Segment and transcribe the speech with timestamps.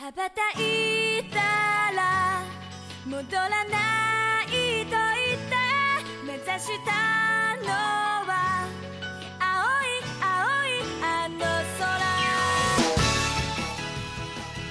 [0.00, 1.38] 羽ばたいた
[1.96, 2.42] ら
[3.06, 5.56] 戻らないと言って
[6.22, 7.72] 目指したの
[8.28, 8.68] は
[9.40, 11.96] 青い青いあの空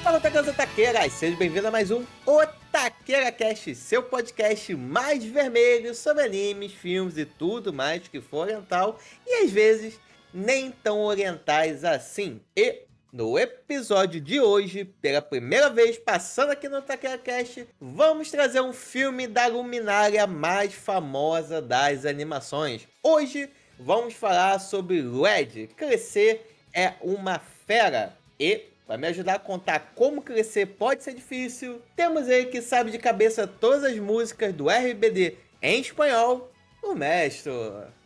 [0.04, 1.12] Fala, Otakas Otaqueiras!
[1.14, 7.26] Seja bem-vindo a mais um Otaqueira Cast, seu podcast mais vermelho sobre animes, filmes e
[7.26, 10.00] tudo mais que for oriental e às vezes
[10.32, 12.40] nem tão orientais assim.
[12.56, 18.61] E no episódio de hoje, pela primeira vez passando aqui no Otaqueira Cast, vamos trazer
[18.61, 22.87] um filme da luminária mais famosa das animações.
[23.03, 28.17] Hoje vamos falar sobre Red, Crescer é uma Fera.
[28.39, 32.91] E para me ajudar a contar como crescer pode ser difícil, temos ele que sabe
[32.91, 36.51] de cabeça todas as músicas do RBD em espanhol,
[36.83, 37.53] o mestre.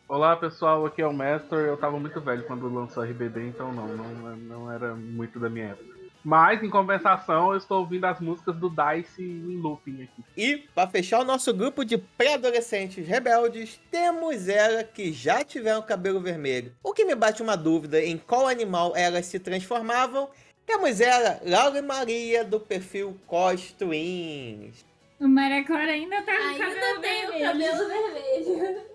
[0.06, 1.56] Olá pessoal, aqui é o Mestre.
[1.58, 5.48] Eu tava muito velho quando lançou a RBD, então não, não, não era muito da
[5.48, 5.94] minha época.
[6.22, 10.24] Mas, em compensação, eu estou ouvindo as músicas do Dice em looping aqui.
[10.36, 16.20] E para fechar o nosso grupo de pré-adolescentes rebeldes, temos ela que já tiveram cabelo
[16.20, 16.72] vermelho.
[16.82, 20.30] O que me bate uma dúvida em qual animal elas se transformavam.
[20.66, 24.82] Temos ela, Laura Maria, do perfil Costuins.
[25.20, 27.44] O Maracora ainda tá com Ainda cabelo tem o vermelho.
[27.44, 28.93] cabelo vermelho.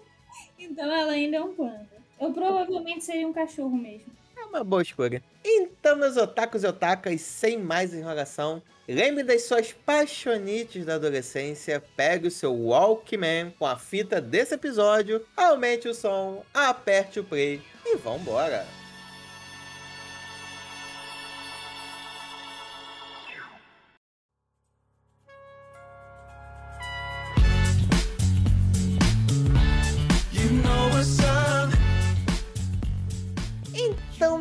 [0.59, 1.87] Então ela ainda é um panda.
[2.19, 4.11] Eu provavelmente seria um cachorro mesmo.
[4.37, 5.23] É uma boa escolha.
[5.43, 12.27] Então, meus otakus e otakas, sem mais enrolação, lembre das suas paixonites da adolescência, pegue
[12.27, 17.95] o seu Walkman com a fita desse episódio, aumente o som, aperte o play e
[17.97, 18.78] vambora!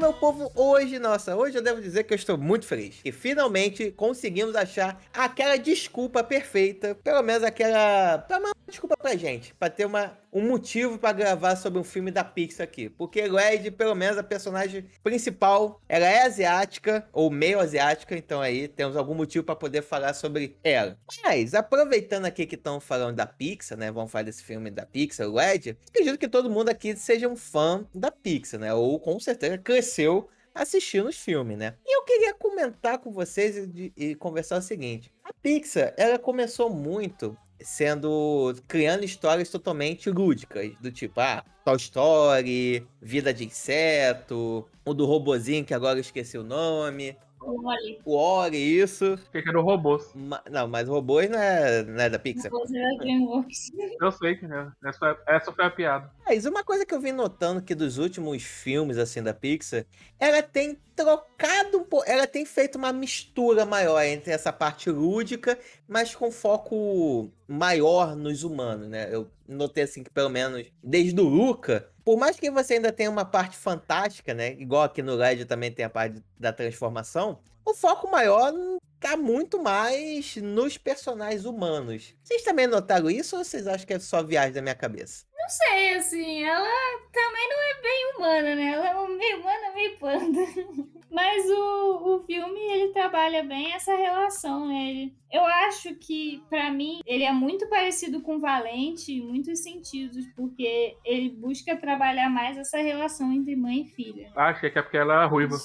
[0.09, 3.01] Meu povo, hoje, nossa, hoje eu devo dizer que eu estou muito feliz.
[3.03, 8.19] Que finalmente conseguimos achar aquela desculpa perfeita, pelo menos aquela.
[8.19, 12.23] Pra desculpa pra gente, pra ter uma, um motivo pra gravar sobre um filme da
[12.23, 12.89] Pixar aqui.
[12.89, 18.69] Porque Red, pelo menos a personagem principal, ela é asiática, ou meio asiática, então aí
[18.69, 20.99] temos algum motivo pra poder falar sobre ela.
[21.23, 23.91] Mas, aproveitando aqui que estão falando da Pixar, né?
[23.91, 25.77] Vamos falar desse filme da Pixar, Red.
[25.89, 28.73] Acredito que todo mundo aqui seja um fã da Pixar, né?
[28.75, 31.75] Ou com certeza cresceu assistindo os filmes, né?
[31.87, 36.69] E eu queria comentar com vocês e, e conversar o seguinte: a Pixar, ela começou
[36.69, 44.95] muito sendo criando histórias totalmente lúdicas, do tipo, ah, Toy Story, Vida de Inseto, o
[44.95, 49.19] do robozinho que agora eu esqueci o nome, o Ori, isso.
[49.33, 50.11] Que era o robôs.
[50.15, 52.51] Ma- não, mas robôs não é, não é da Pixar.
[52.51, 53.71] você é da DreamWorks.
[54.01, 54.67] Eu sei que é.
[54.85, 56.11] Essa, essa foi a piada.
[56.27, 59.85] Mas uma coisa que eu vim notando que dos últimos filmes assim da Pixar,
[60.19, 65.59] ela tem trocado um pouco, ela tem feito uma mistura maior entre essa parte lúdica,
[65.87, 69.09] mas com foco maior nos humanos, né?
[69.11, 73.11] Eu notei assim que pelo menos desde o Luca, por mais que você ainda tenha
[73.11, 74.53] uma parte fantástica, né?
[74.53, 78.51] Igual aqui no Red também tem a parte da transformação, o foco maior
[78.99, 82.15] tá muito mais nos personagens humanos.
[82.25, 85.27] Vocês também notaram isso ou vocês acham que é só viagem da minha cabeça?
[85.49, 86.69] Não sei, assim, ela
[87.11, 88.67] também não é bem humana, né?
[88.75, 90.41] Ela é meio humana, meio panda.
[91.11, 94.91] Mas o, o filme, ele trabalha bem essa relação, né?
[94.91, 100.27] Ele- eu acho que, pra mim, ele é muito parecido com Valente em muitos sentidos,
[100.37, 104.31] porque ele busca trabalhar mais essa relação entre mãe e filha.
[104.37, 105.57] Ah, achei que é porque ela é ruiva.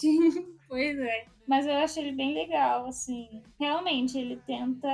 [0.68, 1.25] Pois é.
[1.46, 3.41] Mas eu acho ele bem legal, assim.
[3.59, 4.88] Realmente, ele tenta.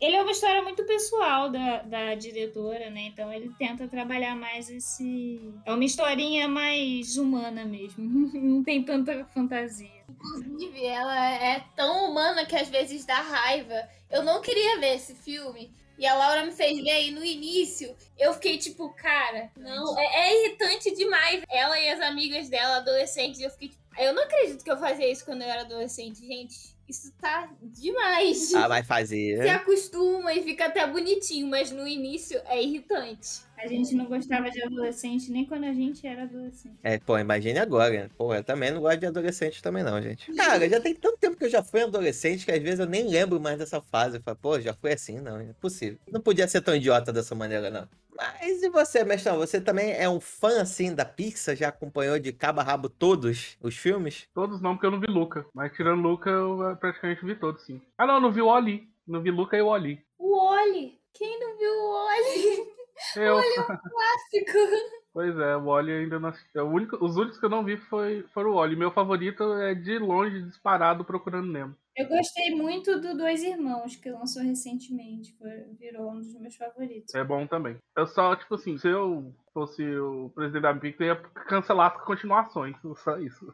[0.00, 3.06] Ele é uma história muito pessoal da, da diretora, né?
[3.06, 5.40] Então ele tenta trabalhar mais esse.
[5.64, 8.04] É uma historinha mais humana mesmo.
[8.38, 10.02] Não tem tanta fantasia.
[10.10, 13.88] Inclusive, ela é tão humana que às vezes dá raiva.
[14.10, 15.72] Eu não queria ver esse filme.
[15.98, 17.94] E a Laura me fez ver aí no início.
[18.18, 21.42] Eu fiquei tipo, cara, não, é, é irritante demais.
[21.48, 25.10] Ela e as amigas dela, adolescentes, eu fiquei tipo, eu não acredito que eu fazia
[25.10, 26.72] isso quando eu era adolescente, gente.
[26.88, 28.52] Isso tá demais.
[28.54, 29.40] Ah, vai fazer.
[29.42, 33.42] Se acostuma e fica até bonitinho, mas no início é irritante.
[33.62, 36.76] A gente não gostava de adolescente nem quando a gente era adolescente.
[36.82, 38.10] É, pô, imagine agora.
[38.18, 40.32] Pô, eu também não gosto de adolescente também não, gente.
[40.34, 43.08] Cara, já tem tanto tempo que eu já fui adolescente que às vezes eu nem
[43.08, 44.16] lembro mais dessa fase.
[44.16, 45.20] Eu falo, pô, já foi assim?
[45.20, 45.96] Não, é possível.
[46.10, 47.88] Não podia ser tão idiota dessa maneira, não.
[48.16, 49.38] Mas e você, mestrão?
[49.38, 51.54] Você também é um fã, assim, da Pixar?
[51.54, 54.28] Já acompanhou de cabo a rabo todos os filmes?
[54.34, 55.46] Todos não, porque eu não vi Luca.
[55.54, 57.80] Mas tirando Luca, eu eh, praticamente vi todos, sim.
[57.96, 58.88] Ah, não, eu não vi o Oli.
[59.06, 60.04] Não vi Luca e o Oli.
[60.18, 60.98] O Oli.
[61.14, 62.72] Quem não viu o Oli?
[63.16, 63.36] Eu.
[63.36, 64.58] Clássico.
[65.14, 66.58] Pois é, o Oli ainda não assisti.
[66.58, 68.74] O único, os únicos que eu não vi foi, foram o Oli.
[68.74, 71.76] Meu favorito é de longe, disparado, procurando Nemo.
[71.94, 75.36] Eu gostei muito do Dois Irmãos, que lançou recentemente.
[75.36, 77.14] Foi, virou um dos meus favoritos.
[77.14, 77.76] É bom também.
[77.94, 81.16] Eu só, tipo assim, se eu fosse o presidente da eu ia
[81.46, 82.74] cancelar as continuações.
[83.04, 83.46] Só isso.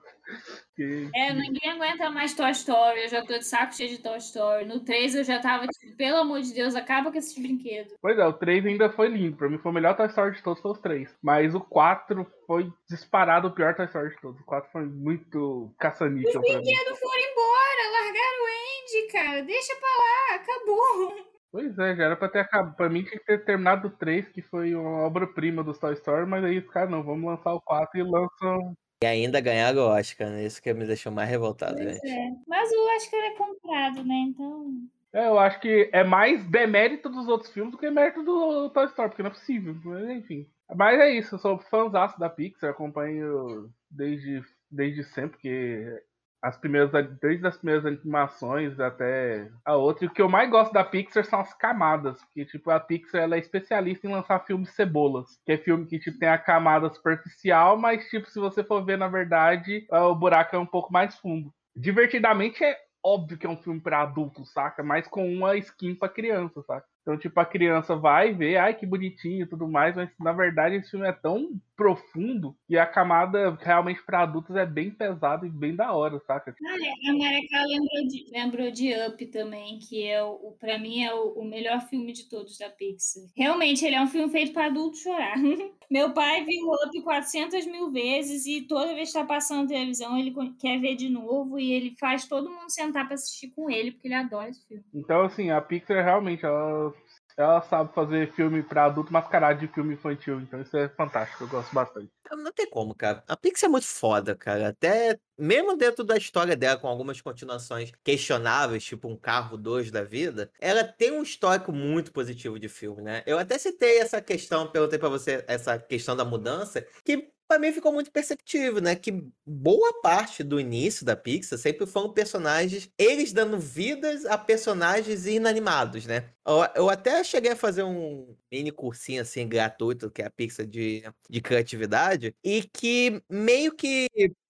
[0.77, 3.03] Que- É, ninguém aguenta mais Toy Story.
[3.03, 4.65] Eu já tô de saco cheio de Toy Story.
[4.65, 7.95] No 3 eu já tava tipo, pelo amor de Deus, acaba com esses brinquedos.
[8.01, 9.37] Pois é, o 3 ainda foi lindo.
[9.37, 11.17] Pra mim foi o melhor Toy Story de todos, foi os três.
[11.23, 14.41] Mas o 4 foi disparado o pior Toy Story de todos.
[14.41, 16.63] O 4 foi muito caça-níquel pra mim.
[16.63, 19.43] brinquedos foram embora, largaram o Andy, cara.
[19.43, 21.28] Deixa pra lá, acabou.
[21.51, 22.77] Pois é, já era pra ter acabado.
[22.77, 26.27] Pra mim tinha que ter terminado o 3, que foi uma obra-prima dos Toy Story,
[26.27, 28.75] mas aí os caras não, vamos lançar o 4 e lançam.
[29.03, 30.45] E ainda ganharam o Oscar, né?
[30.45, 32.09] Isso que me deixou mais revoltado, Pois gente.
[32.09, 32.31] é.
[32.47, 34.15] Mas o Oscar é comprado, né?
[34.29, 34.73] Então.
[35.13, 38.85] É, eu acho que é mais demérito dos outros filmes do que mérito do Toy
[38.87, 39.75] Story, porque não é possível.
[39.85, 40.47] Mas enfim.
[40.77, 46.03] Mas é isso, eu sou fãzaço da Pixar, acompanho desde, desde sempre, porque
[46.43, 46.91] as primeiras,
[47.21, 50.05] desde as primeiras animações até a outra.
[50.05, 53.23] E o que eu mais gosto da Pixar são as camadas, porque tipo, a Pixar
[53.23, 56.89] ela é especialista em lançar filmes cebolas, que é filme que tipo, tem a camada
[56.91, 60.93] superficial, mas tipo, se você for ver na verdade, ah, o buraco é um pouco
[60.93, 61.53] mais fundo.
[61.75, 64.83] Divertidamente é óbvio que é um filme pra adulto, saca?
[64.83, 66.87] Mas com uma skin pra criança, saca?
[67.03, 70.77] Então, tipo, a criança vai ver, ai que bonitinho e tudo mais, mas na verdade
[70.77, 75.49] esse filme é tão profundo que a camada realmente pra adultos é bem pesada e
[75.49, 76.53] bem da hora, saca?
[76.67, 81.05] Ah, é, a Maricá lembrou de, lembrou de Up também, que é o, para mim
[81.05, 83.23] é o, o melhor filme de todos da Pixar.
[83.37, 85.37] Realmente, ele é um filme feito para adulto chorar.
[85.89, 90.19] Meu pai viu Up 400 mil vezes e toda vez que está passando na televisão
[90.19, 93.93] ele quer ver de novo e ele faz todo mundo sentar para assistir com ele
[93.93, 94.85] porque ele adora esse filme.
[94.93, 96.93] Então, assim, a Pixar realmente, ela,
[97.39, 100.41] ela sabe fazer filme pra adulto mascarado de filme infantil.
[100.41, 102.11] Então isso é fantástico, eu gosto bastante.
[102.33, 103.23] Não tem como, cara.
[103.29, 104.69] A Pixar é muito foda, cara.
[104.69, 110.03] Até mesmo dentro da história dela, com algumas continuações questionáveis, tipo um carro 2 da
[110.03, 113.23] vida, ela tem um histórico muito positivo de filme, né?
[113.25, 117.73] Eu até citei essa questão, perguntei pra você essa questão da mudança, que pra mim
[117.73, 118.95] ficou muito perceptível, né?
[118.95, 125.27] Que boa parte do início da Pixar sempre foram personagens, eles dando vidas a personagens
[125.27, 126.31] inanimados, né?
[126.47, 130.67] Eu, eu até cheguei a fazer um mini cursinho assim gratuito, que é a Pixar
[130.67, 134.07] de, de criatividade, e que meio que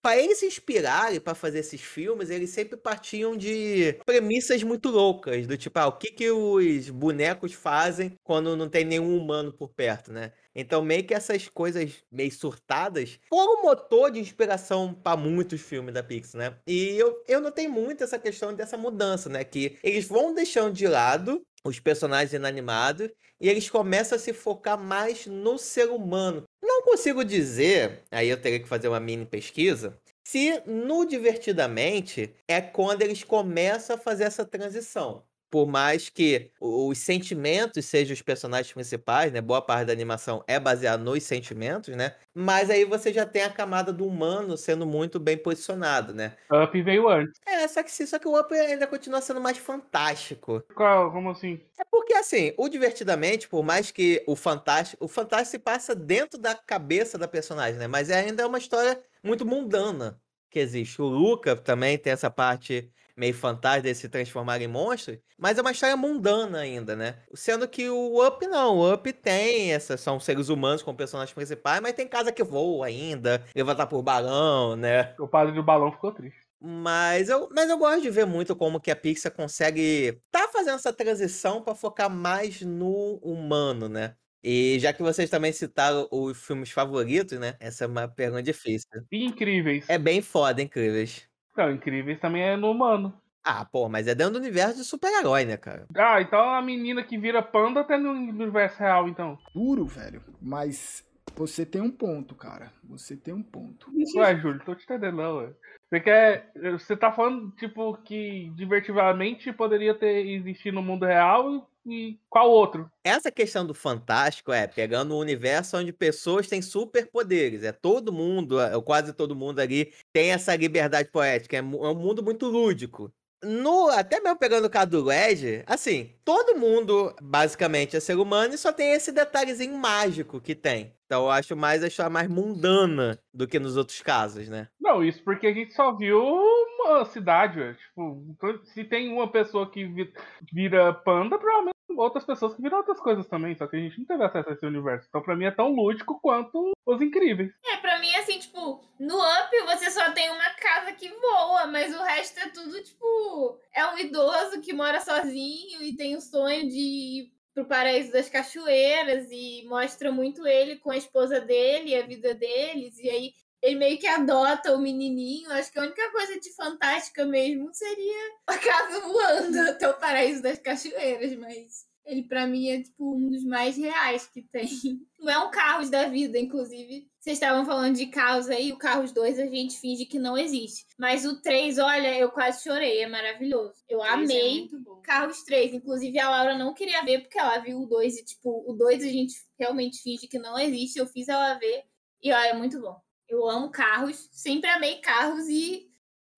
[0.09, 5.47] para eles se inspirarem para fazer esses filmes, eles sempre partiam de premissas muito loucas,
[5.47, 9.69] do tipo, ah, o que que os bonecos fazem quando não tem nenhum humano por
[9.69, 10.33] perto, né?
[10.55, 15.93] Então, meio que essas coisas meio surtadas foram um motor de inspiração para muitos filmes
[15.93, 16.57] da Pixar, né?
[16.67, 19.45] E eu, eu notei muito essa questão dessa mudança, né?
[19.45, 24.79] Que eles vão deixando de lado os personagens inanimados e eles começam a se focar
[24.79, 26.45] mais no ser humano.
[26.79, 32.61] Não consigo dizer, aí eu teria que fazer uma mini pesquisa, se no Divertidamente é
[32.61, 35.25] quando eles começam a fazer essa transição.
[35.51, 39.41] Por mais que os sentimentos sejam os personagens principais, né?
[39.41, 42.17] Boa parte da animação é baseada nos sentimentos, né?
[42.35, 46.37] Mas aí você já tem a camada do humano sendo muito bem posicionado, né?
[46.51, 47.41] Up veio antes.
[47.47, 50.63] É, só que sim, só que o Up ainda continua sendo mais fantástico.
[50.75, 51.61] Qual, como assim?
[51.79, 55.05] É porque, assim, o Divertidamente, por mais que o Fantástico.
[55.05, 57.87] O Fantástico se passa dentro da cabeça da personagem, né?
[57.87, 61.01] Mas é ainda uma história muito mundana que existe.
[61.01, 65.61] O Luca também tem essa parte meio fantástica de se transformar em monstro, mas é
[65.61, 67.17] uma história mundana ainda, né?
[67.35, 68.77] Sendo que o Up não.
[68.77, 70.01] O Up tem essas.
[70.01, 74.77] São seres humanos como personagens principais, mas tem casa que voa ainda, levantar por balão,
[74.77, 75.15] né?
[75.19, 76.39] O padre do balão ficou triste.
[76.61, 80.75] Mas eu, mas eu gosto de ver muito como que a Pixar consegue tá fazendo
[80.75, 84.17] essa transição para focar mais no humano, né?
[84.43, 87.57] E já que vocês também citaram os filmes favoritos, né?
[87.61, 88.89] Essa é uma pergunta difícil.
[89.11, 89.85] Incríveis.
[89.89, 91.28] É bem foda, incríveis.
[91.59, 93.13] Não, incríveis também é no humano.
[93.43, 95.87] Ah, pô, mas é dentro do universo de super-herói, né, cara?
[95.97, 99.37] Ah, então a menina que vira panda até no universo real, então.
[99.53, 100.23] Duro, velho.
[100.41, 102.73] Mas você tem um ponto, cara.
[102.85, 103.91] Você tem um ponto.
[104.17, 105.51] Ué, Júlio, tô te entendendo, não, ué.
[105.89, 106.53] Você quer.
[106.73, 112.91] Você tá falando, tipo, que divertidamente poderia ter existido no mundo real e qual outro?
[113.05, 117.63] Essa questão do fantástico é pegando um universo onde pessoas têm superpoderes.
[117.63, 121.57] É todo mundo, é, quase todo mundo ali tem essa liberdade poética.
[121.57, 123.13] É é um mundo muito lúdico.
[123.43, 128.55] No, até mesmo pegando o caso do Red, assim, todo mundo basicamente é ser humano
[128.55, 130.93] e só tem esse detalhezinho mágico que tem.
[131.07, 134.67] Então eu acho mais a história mais mundana do que nos outros casos, né?
[134.81, 137.75] Não, isso porque a gente só viu uma cidade, ué.
[137.75, 138.25] Tipo,
[138.65, 140.13] se tem uma pessoa que vi-
[140.53, 144.07] vira panda, provavelmente outras pessoas que viram outras coisas também, só que a gente não
[144.07, 145.07] teve acesso a esse universo.
[145.09, 147.53] Então pra mim é tão lúdico quanto Os Incríveis.
[147.65, 151.95] É, pra mim, assim, tipo, no Up você só tem uma casa que voa, mas
[151.95, 156.69] o resto é tudo, tipo, é um idoso que mora sozinho e tem o sonho
[156.69, 162.07] de ir pro paraíso das cachoeiras e mostra muito ele com a esposa dele, a
[162.07, 165.51] vida deles, e aí ele meio que adota o menininho.
[165.53, 170.43] Acho que a única coisa de fantástica mesmo seria a casa voando até o paraíso
[170.43, 174.67] das cachoeiras, mas ele pra mim é tipo um dos mais reais que tem.
[175.21, 177.07] Não é um Carros da vida, inclusive.
[177.21, 180.87] Vocês estavam falando de Carros aí, o Carros 2 a gente finge que não existe.
[180.97, 183.75] Mas o 3, olha, eu quase chorei, é maravilhoso.
[183.87, 185.03] Eu é amei bom.
[185.03, 185.75] Carros 3.
[185.75, 189.03] Inclusive, a Laura não queria ver porque ela viu o 2 e, tipo, o 2
[189.03, 190.99] a gente realmente finge que não existe.
[190.99, 191.85] Eu fiz ela ver
[192.23, 192.97] e, olha, é muito bom.
[193.29, 195.89] Eu amo carros, sempre amei carros e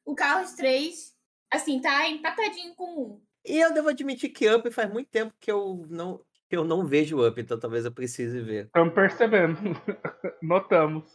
[0.04, 1.14] o Carros 3,
[1.52, 3.20] assim, tá empatadinho com 1.
[3.46, 6.84] E eu devo admitir que Up faz muito tempo que eu não, que eu não
[6.84, 8.66] vejo Up, então talvez eu precise ver.
[8.66, 9.56] Estamos percebendo.
[10.42, 11.14] Notamos.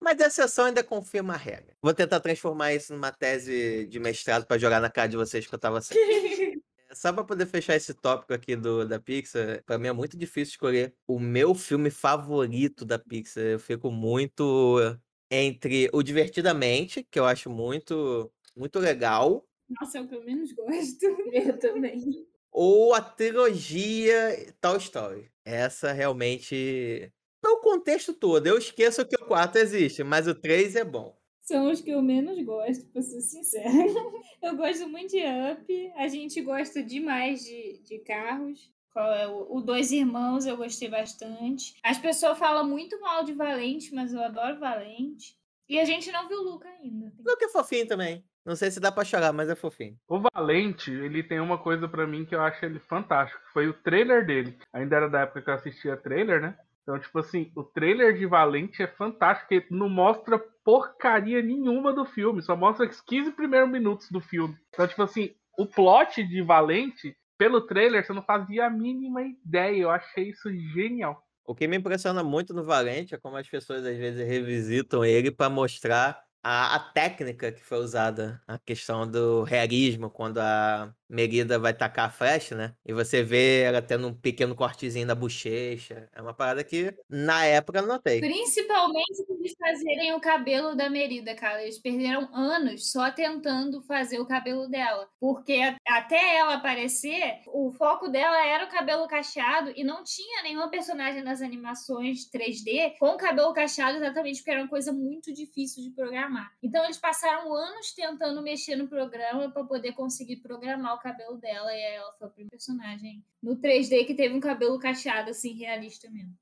[0.00, 1.74] Mas a exceção ainda confirma a regra.
[1.80, 5.54] Vou tentar transformar isso numa tese de mestrado pra jogar na cara de vocês que
[5.54, 5.98] eu tava certo.
[6.92, 10.52] Só pra poder fechar esse tópico aqui do, da Pixar, pra mim é muito difícil
[10.52, 13.42] escolher o meu filme favorito da Pixar.
[13.42, 14.96] Eu fico muito
[15.30, 19.46] entre o Divertidamente, que eu acho muito, muito legal,
[19.80, 21.06] Nossa, é o que eu menos gosto.
[21.32, 22.26] Eu também.
[22.50, 25.30] ou a trilogia Toy Story.
[25.44, 27.12] Essa realmente.
[27.42, 28.46] Não o contexto todo.
[28.46, 31.14] Eu esqueço que o 4 existe, mas o 3 é bom.
[31.42, 33.68] São os que eu menos gosto, pra ser sincera.
[34.42, 35.92] Eu gosto muito de Up.
[35.96, 38.72] A gente gosta demais de, de carros.
[38.94, 41.74] Qual é o, o Dois Irmãos, eu gostei bastante.
[41.82, 45.36] As pessoas falam muito mal de Valente, mas eu adoro Valente.
[45.68, 47.12] E a gente não viu o Luca ainda.
[47.26, 48.24] Luke é fofinho também.
[48.46, 49.98] Não sei se dá pra chorar, mas é fofinho.
[50.06, 53.40] O Valente, ele tem uma coisa pra mim que eu acho ele fantástico.
[53.52, 54.56] Foi o trailer dele.
[54.72, 56.56] Ainda era da época que eu assistia trailer, né?
[56.82, 62.04] Então, tipo assim, o trailer de Valente é fantástico, porque não mostra porcaria nenhuma do
[62.04, 64.54] filme, só mostra os 15 primeiros minutos do filme.
[64.68, 69.82] Então, tipo assim, o plot de Valente, pelo trailer, você não fazia a mínima ideia.
[69.82, 71.22] Eu achei isso genial.
[71.46, 75.30] O que me impressiona muito no Valente é como as pessoas às vezes revisitam ele
[75.30, 81.58] pra mostrar a, a técnica que foi usada, a questão do realismo, quando a Merida
[81.58, 82.74] vai tacar a flecha, né?
[82.84, 86.08] E você vê ela tendo um pequeno cortezinho na bochecha.
[86.14, 88.20] É uma parada que na época eu não notei.
[88.20, 91.62] Principalmente eles fazerem o cabelo da Merida, cara.
[91.62, 95.08] Eles perderam anos só tentando fazer o cabelo dela.
[95.20, 100.68] Porque até ela aparecer, o foco dela era o cabelo cacheado e não tinha nenhuma
[100.68, 105.90] personagem nas animações 3D com cabelo cacheado, exatamente porque era uma coisa muito difícil de
[105.90, 106.50] programar.
[106.62, 111.72] Então eles passaram anos tentando mexer no programa para poder conseguir programar o cabelo dela
[111.72, 115.54] e aí ela foi a primeira personagem no 3D que teve um cabelo cacheado assim
[115.54, 116.36] realista mesmo.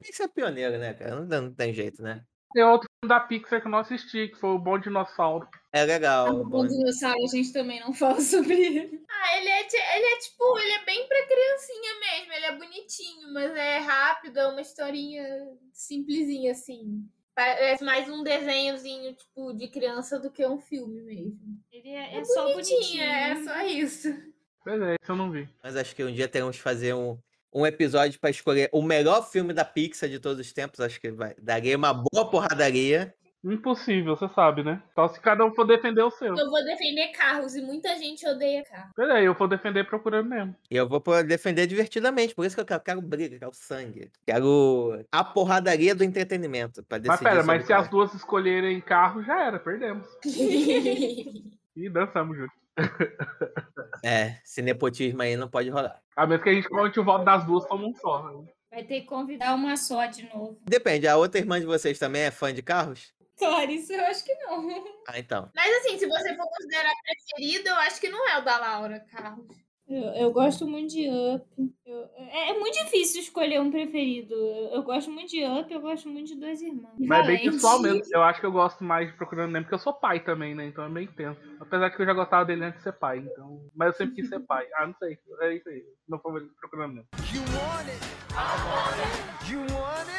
[0.00, 1.20] Tem que ser pioneiro, né, cara?
[1.20, 2.24] Não, não tem jeito, né?
[2.54, 5.48] Tem outro da Pixar que eu não assisti, que foi o Bom Dinossauro.
[5.72, 6.28] É legal.
[6.32, 6.64] O bom.
[6.64, 9.04] Dinossauro a gente também não fala sobre ele.
[9.10, 13.32] Ah, ele é, ele é tipo, ele é bem pra criancinha mesmo, ele é bonitinho,
[13.32, 15.26] mas é rápido, é uma historinha
[15.72, 17.04] simplesinha assim.
[17.34, 21.38] Parece mais um desenhozinho, tipo, de criança do que um filme mesmo.
[21.72, 23.02] Ele é, é só bonitinho.
[23.02, 24.14] é só isso.
[24.62, 25.48] Pois é, isso eu não vi.
[25.62, 27.18] Mas acho que um dia teremos que fazer um,
[27.52, 30.80] um episódio pra escolher o melhor filme da Pixar de todos os tempos.
[30.80, 33.12] Acho que vai, daria uma boa porradaria.
[33.44, 34.82] Impossível, você sabe, né?
[34.94, 36.34] Só se cada um for defender o seu.
[36.34, 38.90] Eu vou defender carros e muita gente odeia carro.
[38.96, 40.56] Pois é, eu vou defender procurando mesmo.
[40.70, 42.34] E eu vou defender divertidamente.
[42.34, 44.10] Por isso que eu quero, quero briga, quero sangue.
[44.26, 46.82] Quero a porradaria do entretenimento.
[46.84, 50.06] Pra Mas decidir pera, sobre mas se as duas escolherem carro, já era, perdemos.
[51.76, 52.52] E dançamos junto.
[54.04, 55.98] É, esse nepotismo aí não pode rolar.
[56.14, 58.22] A menos que a gente conte o voto das duas como um só.
[58.22, 58.44] né?
[58.70, 60.58] Vai ter que convidar uma só de novo.
[60.64, 63.13] Depende, a outra irmã de vocês também é fã de carros?
[63.38, 64.68] Clarice, eu acho que não.
[65.08, 65.50] Ah, então.
[65.54, 69.00] Mas assim, se você for considerar preferido, eu acho que não é o da Laura,
[69.10, 69.46] carros.
[69.86, 71.44] Eu, eu gosto muito de Up.
[71.84, 74.34] Eu- é, é muito difícil escolher um preferido.
[74.34, 76.94] Eu, eu gosto muito de Up, eu gosto muito de Dois Irmãos.
[76.98, 78.02] Mas é bem pessoal mesmo.
[78.10, 80.64] Eu acho que eu gosto mais de procurando Nemo, porque eu sou pai também, né?
[80.64, 81.38] Então é meio tenso.
[81.60, 83.18] Apesar que eu já gostava dele antes de ser pai.
[83.18, 83.60] Então...
[83.76, 84.66] Mas eu sempre quis ser pai.
[84.74, 85.18] Ah, não sei.
[85.42, 85.84] É isso aí.
[86.08, 87.06] Meu favorito procurando Nemo.
[87.34, 88.04] You want it?
[88.32, 89.52] I want it.
[89.52, 90.13] You want it?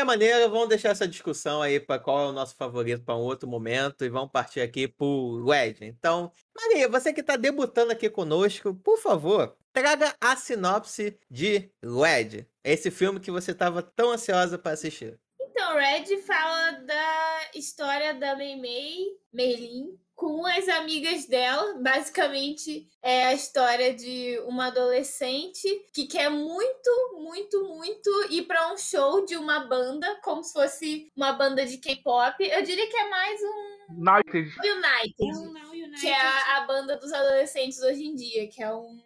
[0.00, 3.20] Qualquer maneira, vamos deixar essa discussão aí para qual é o nosso favorito para um
[3.20, 5.76] outro momento e vamos partir aqui pro Red.
[5.82, 12.46] Então, Maria, você que está debutando aqui conosco, por favor, traga a sinopse de Red,
[12.64, 15.18] esse filme que você estava tão ansiosa para assistir.
[15.62, 18.96] Então, Red fala da história da Mei Mei,
[19.30, 21.74] Meilin, com as amigas dela.
[21.82, 28.78] Basicamente, é a história de uma adolescente que quer muito, muito, muito ir pra um
[28.78, 32.42] show de uma banda, como se fosse uma banda de K-pop.
[32.42, 34.50] Eu diria que é mais um United.
[34.66, 35.14] United
[35.44, 36.00] Não, não, United.
[36.00, 38.98] que é a, a banda dos adolescentes hoje em dia, que é um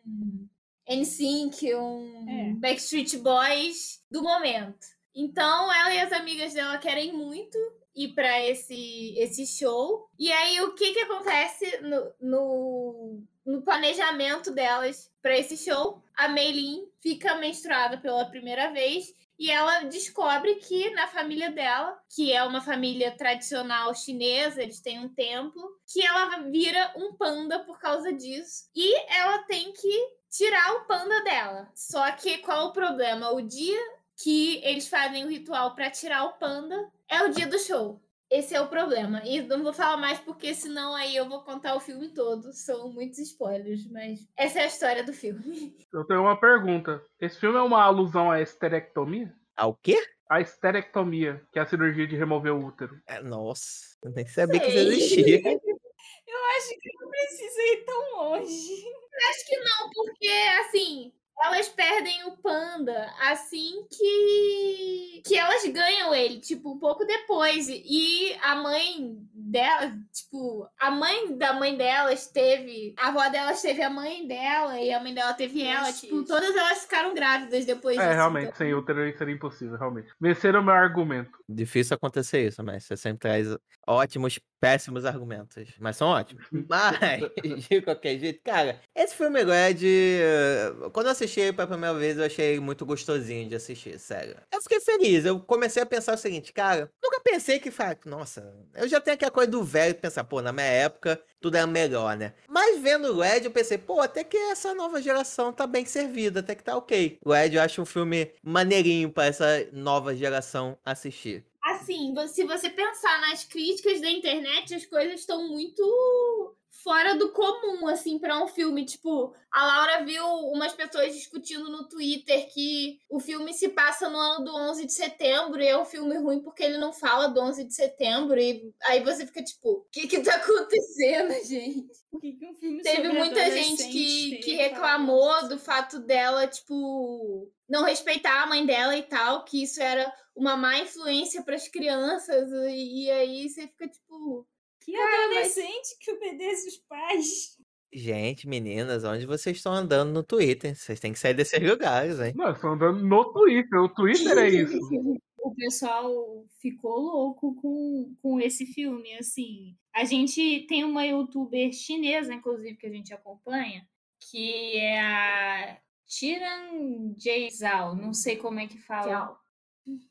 [0.89, 2.53] NSYNC, um É.
[2.61, 4.94] Backstreet Boys do momento.
[5.15, 7.57] Então, ela e as amigas dela querem muito
[7.95, 10.11] ir pra esse, esse show.
[10.19, 16.03] E aí, o que que acontece no, no, no planejamento delas pra esse show?
[16.17, 22.33] A Meilin fica menstruada pela primeira vez e ela descobre que na família dela, que
[22.33, 27.79] é uma família tradicional chinesa, eles têm um templo, que ela vira um panda por
[27.79, 28.69] causa disso.
[28.75, 31.71] E ela tem que tirar o panda dela.
[31.75, 33.33] Só que qual o problema?
[33.33, 33.81] O dia
[34.17, 38.01] que eles fazem o ritual pra tirar o panda é o dia do show.
[38.31, 39.23] Esse é o problema.
[39.25, 42.53] E não vou falar mais porque senão aí eu vou contar o filme todo.
[42.53, 45.77] São muitos spoilers, mas essa é a história do filme.
[45.93, 47.01] Eu tenho uma pergunta.
[47.21, 49.33] Esse filme é uma alusão à esterectomia?
[49.57, 49.97] Ah, o quê?
[50.29, 53.01] A esterectomia, que é a cirurgia de remover o útero.
[53.07, 54.89] É, Nossa, eu nem sabia que isso Sei.
[54.89, 55.61] existia.
[56.27, 58.85] Eu acho que não precisa ir tão longe.
[59.29, 60.29] Acho que não, porque
[60.61, 61.13] assim,
[61.43, 67.67] elas perdem o panda assim que que elas ganham ele, tipo, um pouco depois.
[67.69, 73.83] E a mãe dela, tipo, a mãe da mãe delas teve, a avó delas teve
[73.83, 76.27] a mãe dela e a mãe dela teve ela, tipo, isso.
[76.27, 78.09] todas elas ficaram grávidas depois disso.
[78.09, 78.59] É, realmente, então.
[78.59, 80.09] sem útero isso seria impossível, realmente.
[80.21, 81.31] Venceram o meu argumento.
[81.49, 83.49] Difícil acontecer isso, mas você sempre traz
[83.87, 85.75] ótimos, péssimos argumentos.
[85.79, 86.47] Mas são ótimos.
[86.69, 87.21] Mas,
[87.69, 92.19] de qualquer jeito, cara, esse filme Red, eh, quando eu assisti ele pela primeira vez,
[92.19, 94.37] eu achei muito gostosinho de assistir, sério.
[94.53, 95.25] Eu fiquei feliz.
[95.25, 97.73] Eu comecei a pensar o seguinte, cara, nunca pensei que,
[98.07, 101.67] nossa, eu já tenho aquela coisa do velho pensar, pô, na minha época tudo era
[101.67, 102.33] melhor, né?
[102.49, 106.41] Mas vendo o Red, eu pensei, pô, até que essa nova geração tá bem servida,
[106.41, 107.19] até que tá ok.
[107.23, 111.45] O Red eu acho um filme maneirinho pra essa nova geração assistir.
[111.63, 116.55] Assim, se você pensar nas críticas da internet, as coisas estão muito
[116.85, 118.85] fora do comum, assim, pra um filme.
[118.85, 124.19] Tipo, a Laura viu umas pessoas discutindo no Twitter que o filme se passa no
[124.19, 127.41] ano do 11 de setembro e é um filme ruim porque ele não fala do
[127.41, 128.39] 11 de setembro.
[128.39, 131.89] E aí você fica tipo, o que que tá acontecendo, gente?
[132.21, 137.85] Que que um filme Teve muita gente que, que reclamou do fato dela, tipo, não
[137.85, 143.05] respeitar a mãe dela e tal, que isso era uma má influência pras crianças, e,
[143.05, 144.47] e aí você fica tipo.
[144.85, 147.57] Que Cara, mas- adolescente que obedece os pais.
[147.93, 150.75] Gente, meninas, onde vocês estão andando no Twitter?
[150.77, 152.33] Vocês têm que sair desses lugares, hein?
[152.37, 153.81] Não, estão andando no Twitter.
[153.81, 154.79] O Twitter é isso.
[155.47, 159.77] O pessoal ficou louco com, com esse filme, assim.
[159.95, 163.87] A gente tem uma youtuber chinesa, inclusive, que a gente acompanha,
[164.19, 167.15] que é a Tiran
[167.53, 169.27] Zhao, não sei como é que fala.
[169.27, 169.39] Tchau.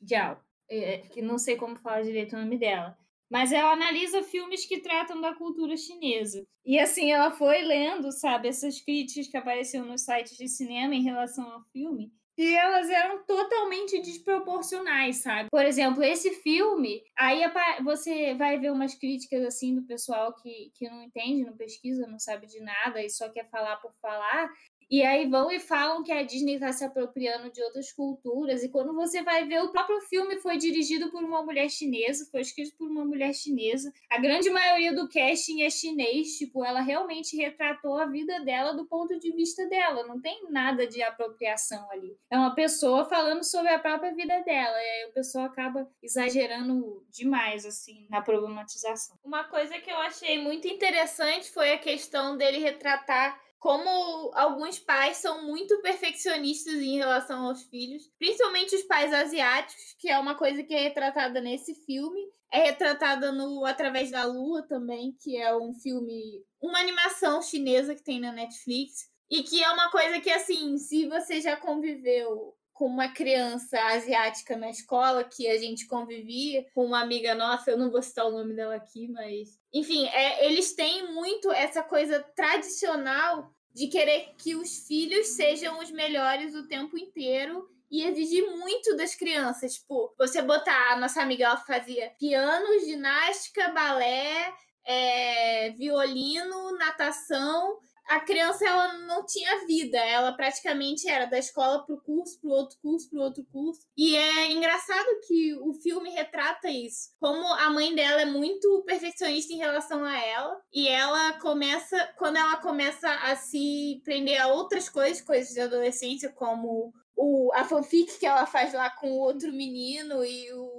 [0.08, 2.96] Jiao, é, que não sei como fala direito o nome dela.
[3.30, 6.44] Mas ela analisa filmes que tratam da cultura chinesa.
[6.64, 11.02] E assim, ela foi lendo, sabe, essas críticas que apareciam nos sites de cinema em
[11.02, 12.12] relação ao filme.
[12.36, 15.48] E elas eram totalmente desproporcionais, sabe?
[15.50, 17.42] Por exemplo, esse filme, aí
[17.84, 22.18] você vai ver umas críticas assim do pessoal que, que não entende, não pesquisa, não
[22.18, 24.50] sabe de nada e só quer falar por falar.
[24.90, 28.62] E aí vão e falam que a Disney está se apropriando de outras culturas.
[28.62, 32.40] E quando você vai ver, o próprio filme foi dirigido por uma mulher chinesa, foi
[32.40, 33.92] escrito por uma mulher chinesa.
[34.10, 36.36] A grande maioria do casting é chinês.
[36.38, 40.06] Tipo, ela realmente retratou a vida dela do ponto de vista dela.
[40.06, 42.16] Não tem nada de apropriação ali.
[42.30, 44.76] É uma pessoa falando sobre a própria vida dela.
[44.76, 49.18] E aí o pessoal acaba exagerando demais, assim, na problematização.
[49.24, 55.16] Uma coisa que eu achei muito interessante foi a questão dele retratar como alguns pais
[55.16, 60.62] são muito perfeccionistas em relação aos filhos, principalmente os pais asiáticos, que é uma coisa
[60.62, 62.20] que é retratada nesse filme.
[62.52, 68.02] É retratada no Através da Lua também, que é um filme, uma animação chinesa que
[68.02, 69.08] tem na Netflix.
[69.30, 74.56] E que é uma coisa que, assim, se você já conviveu com uma criança asiática
[74.56, 78.32] na escola, que a gente convivia, com uma amiga nossa, eu não vou citar o
[78.32, 79.58] nome dela aqui, mas.
[79.72, 85.90] Enfim, é, eles têm muito essa coisa tradicional de querer que os filhos sejam os
[85.90, 89.74] melhores o tempo inteiro e exigir muito das crianças.
[89.74, 90.92] Tipo, você botar.
[90.92, 94.52] A nossa amiga ela fazia piano, ginástica, balé,
[94.84, 97.78] é, violino, natação.
[98.08, 102.78] A criança ela não tinha vida, ela praticamente era da escola pro curso, pro outro
[102.80, 103.86] curso, pro outro curso.
[103.96, 107.10] E é engraçado que o filme retrata isso.
[107.18, 112.36] Como a mãe dela é muito perfeccionista em relação a ela, e ela começa, quando
[112.36, 118.18] ela começa a se prender a outras coisas, coisas de adolescência, como o, a fanfic
[118.18, 120.73] que ela faz lá com o outro menino e o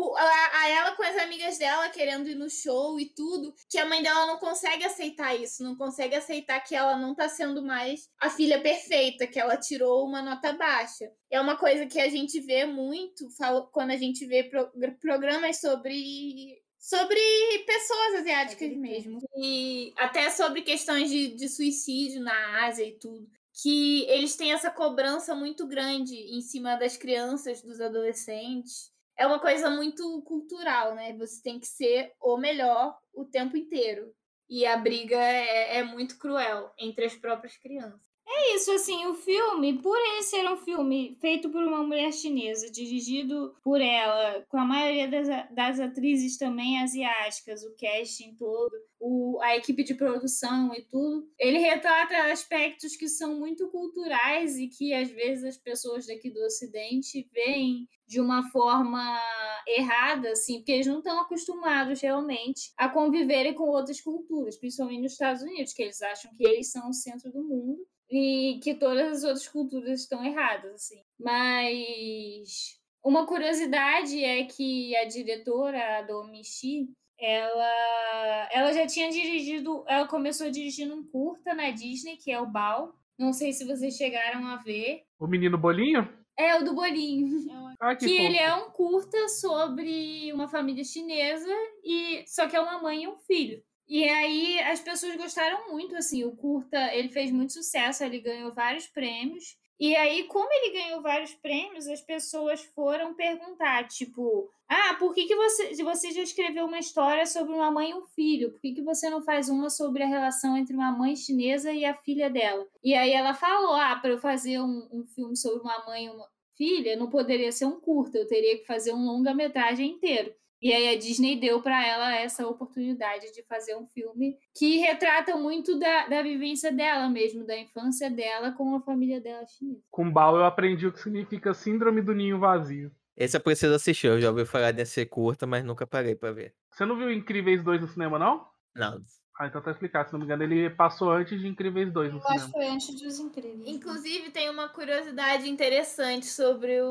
[0.00, 3.78] o- a, a ela com as amigas dela querendo ir no show e tudo, que
[3.78, 7.62] a mãe dela não consegue aceitar isso, não consegue aceitar que ela não tá sendo
[7.62, 11.10] mais a filha perfeita, que ela tirou uma nota baixa.
[11.30, 15.60] É uma coisa que a gente vê muito fala- quando a gente vê pro- programas
[15.60, 17.18] sobre sobre
[17.66, 19.18] pessoas asiáticas mesmo.
[19.36, 23.28] E até sobre questões de, de suicídio na Ásia e tudo.
[23.62, 29.40] Que eles têm essa cobrança muito grande em cima das crianças, dos adolescentes é uma
[29.40, 31.12] coisa muito cultural, né?
[31.18, 34.14] Você tem que ser o melhor o tempo inteiro.
[34.48, 38.08] E a briga é, é muito cruel entre as próprias crianças.
[38.30, 42.70] É isso, assim, o filme, por ele ser um filme feito por uma mulher chinesa,
[42.70, 49.40] dirigido por ela, com a maioria das, das atrizes também asiáticas, o casting todo, o,
[49.40, 54.92] a equipe de produção e tudo, ele retrata aspectos que são muito culturais e que
[54.92, 59.20] às vezes as pessoas daqui do Ocidente veem de uma forma
[59.66, 65.12] errada, assim, porque eles não estão acostumados realmente a conviverem com outras culturas, principalmente nos
[65.12, 69.18] Estados Unidos, que eles acham que eles são o centro do mundo e que todas
[69.18, 71.02] as outras culturas estão erradas, assim.
[71.20, 76.88] Mas uma curiosidade é que a diretora, a Domi Shi,
[77.20, 82.46] ela, ela já tinha dirigido, ela começou dirigindo um curta na Disney, que é o
[82.46, 82.94] Bao.
[83.18, 85.02] Não sei se vocês chegaram a ver.
[85.18, 86.08] O menino bolinho?
[86.38, 87.36] É o do Bolinho.
[87.80, 92.60] Ah, que, que ele é um curta sobre uma família chinesa e só que é
[92.60, 93.62] uma mãe e um filho.
[93.86, 98.52] E aí as pessoas gostaram muito assim, o curta, ele fez muito sucesso, ele ganhou
[98.52, 99.56] vários prêmios.
[99.80, 105.26] E aí, como ele ganhou vários prêmios, as pessoas foram perguntar, tipo, ah, por que,
[105.26, 108.74] que você, você já escreveu uma história sobre uma mãe e um filho, por que,
[108.74, 112.28] que você não faz uma sobre a relação entre uma mãe chinesa e a filha
[112.28, 112.66] dela?
[112.82, 116.10] E aí ela falou, ah, para eu fazer um, um filme sobre uma mãe e
[116.10, 120.34] uma filha, não poderia ser um curta, eu teria que fazer um longa-metragem inteiro.
[120.60, 125.36] E aí a Disney deu para ela essa oportunidade de fazer um filme que retrata
[125.36, 129.82] muito da, da vivência dela mesmo, da infância dela com a família dela chinesa.
[129.90, 132.90] Com Bao eu aprendi o que significa síndrome do ninho vazio.
[133.16, 136.54] Esse eu preciso assistir, eu já ouvi falar desse curta, mas nunca parei pra ver.
[136.70, 138.46] Você não viu Incríveis 2 no cinema, não?
[138.76, 139.02] Não,
[139.36, 140.08] Ah, então tá explicado.
[140.08, 142.66] Se não me engano, ele passou antes de Incríveis 2 no Eu acho que foi
[142.66, 143.66] antes dos incríveis.
[143.66, 146.86] Inclusive, tem uma curiosidade interessante sobre o,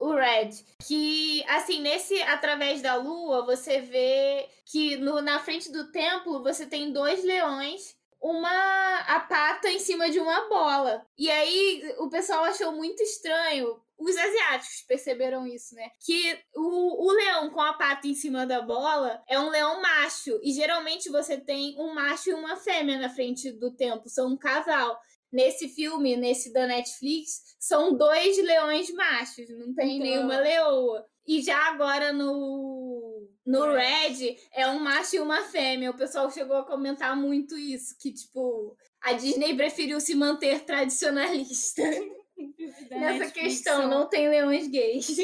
[0.00, 0.50] o Red.
[0.86, 6.66] Que, assim, nesse Através da Lua, você vê que no, na frente do templo você
[6.66, 7.94] tem dois leões.
[8.20, 11.06] Uma a pata em cima de uma bola.
[11.16, 13.80] E aí o pessoal achou muito estranho.
[13.98, 15.90] Os asiáticos perceberam isso, né?
[16.00, 20.38] Que o, o leão com a pata em cima da bola é um leão macho.
[20.42, 24.08] E geralmente você tem um macho e uma fêmea na frente do templo.
[24.08, 25.00] São um casal
[25.32, 30.06] nesse filme, nesse da Netflix, são dois leões machos, não tem Então.
[30.06, 31.04] nenhuma leoa.
[31.26, 35.90] E já agora no no Red é um macho e uma fêmea.
[35.90, 41.82] O pessoal chegou a comentar muito isso, que tipo, a Disney preferiu se manter tradicionalista
[42.90, 45.16] nessa Netflix questão, são- não tem leões gays.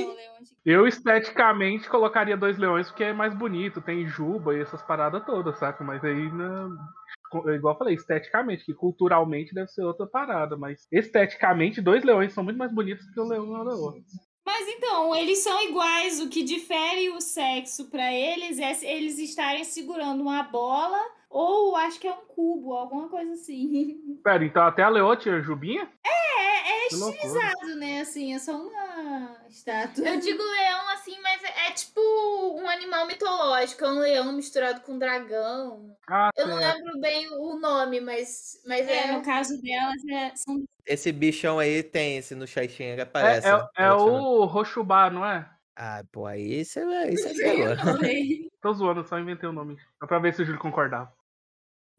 [0.64, 5.58] Eu esteticamente colocaria dois leões porque é mais bonito, tem juba e essas paradas todas,
[5.58, 5.82] saca?
[5.84, 6.76] Mas aí, co-
[7.54, 12.44] igual eu falei, esteticamente, que culturalmente deve ser outra parada, mas esteticamente, dois leões são
[12.44, 13.94] muito mais bonitos que o leão e a leoa.
[14.44, 16.20] Mas então, eles são iguais.
[16.20, 21.02] O que difere o sexo pra eles é eles estarem segurando uma bola
[21.38, 23.98] ou acho que é um cubo, alguma coisa assim.
[24.24, 25.88] Pera, então até a leoa tinha jubinha?
[26.04, 27.24] É, é Que loucura.
[27.24, 28.00] estilizado, né?
[28.00, 30.08] Assim, é só uma estátua.
[30.08, 34.80] Eu digo leão assim, mas é, é tipo um animal mitológico, é um leão misturado
[34.80, 35.96] com um dragão.
[36.08, 40.34] Ah, Eu não lembro bem o nome, mas, mas É, é, no caso delas, é,
[40.36, 43.48] são esse bichão aí tem esse no Xaixinha, ele É, aparece.
[43.48, 43.68] é, né?
[43.78, 45.50] é o Roxubá, não é?
[45.74, 48.50] Ah, pô, aí isso é, isso é pelô.
[48.62, 49.76] Tô zoando, só inventei o nome.
[49.98, 51.12] Só pra ver se o Júlio concordava.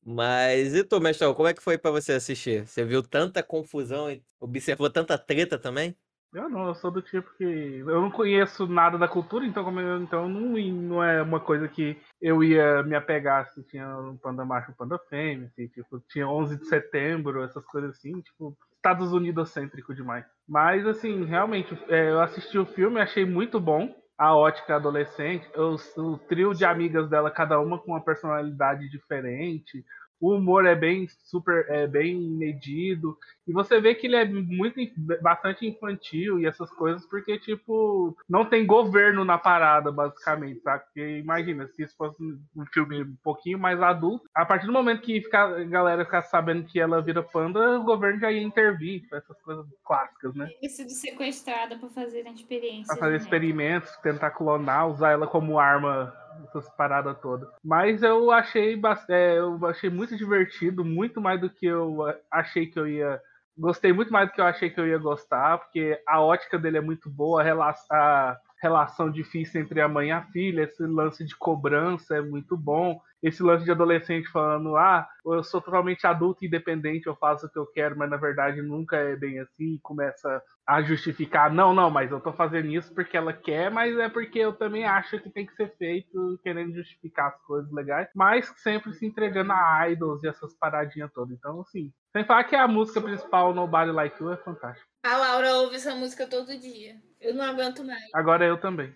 [0.10, 2.66] Mas e tu, Mestrão, como é que foi pra você assistir?
[2.66, 5.98] Você viu tanta confusão e observou tanta treta também?
[6.34, 7.44] Eu não, eu sou do tipo que.
[7.44, 11.68] Eu não conheço nada da cultura, então, como eu- então não, não é uma coisa
[11.68, 16.00] que eu ia me apegar se tinha um panda macho um panda fêmea, se tipo,
[16.10, 20.26] tinha 11 de setembro, essas coisas assim, tipo, Estados Unidos cêntrico demais.
[20.48, 23.94] Mas, assim, realmente, é, eu assisti o filme, achei muito bom.
[24.18, 29.86] A ótica adolescente, os- o, trio de amigas dela, cada uma com uma personalidade diferente.
[30.20, 33.18] O humor é bem super, é bem medido.
[33.48, 34.80] E você vê que ele é muito
[35.22, 40.84] bastante infantil e essas coisas, porque, tipo, não tem governo na parada, basicamente, sabe?
[40.86, 45.02] Porque imagina, se isso fosse um filme um pouquinho mais adulto, a partir do momento
[45.02, 49.04] que fica, a galera ficar sabendo que ela vira panda, o governo já ia intervir,
[49.14, 50.50] essas coisas clássicas, né?
[50.60, 52.88] Ter sido sequestrada pra fazer a experiência.
[52.88, 53.18] Pra fazer né?
[53.18, 56.14] experimentos, tentar clonar, usar ela como arma,
[56.46, 57.50] essas paradas todas.
[57.64, 61.98] Mas eu achei, é, eu achei muito divertido, muito mais do que eu
[62.32, 63.22] achei que eu ia.
[63.58, 66.78] Gostei muito mais do que eu achei que eu ia gostar, porque a ótica dele
[66.78, 70.84] é muito boa, a rela- a relação difícil entre a mãe e a filha, esse
[70.84, 73.00] lance de cobrança é muito bom.
[73.22, 77.58] Esse lance de adolescente falando, ah, eu sou totalmente adulto independente, eu faço o que
[77.58, 81.90] eu quero, mas na verdade nunca é bem assim, e começa a justificar, não, não,
[81.90, 85.32] mas eu tô fazendo isso porque ela quer, mas é porque eu também acho que
[85.32, 90.24] tem que ser feito, querendo justificar as coisas legais, mas sempre se entregando a idols
[90.24, 91.36] e essas paradinhas todas.
[91.36, 94.87] Então, assim, sem falar que a música principal, Nobody Like You, é fantástica.
[95.04, 96.96] A Laura ouve essa música todo dia.
[97.20, 98.10] Eu não aguento mais.
[98.14, 98.94] Agora eu também.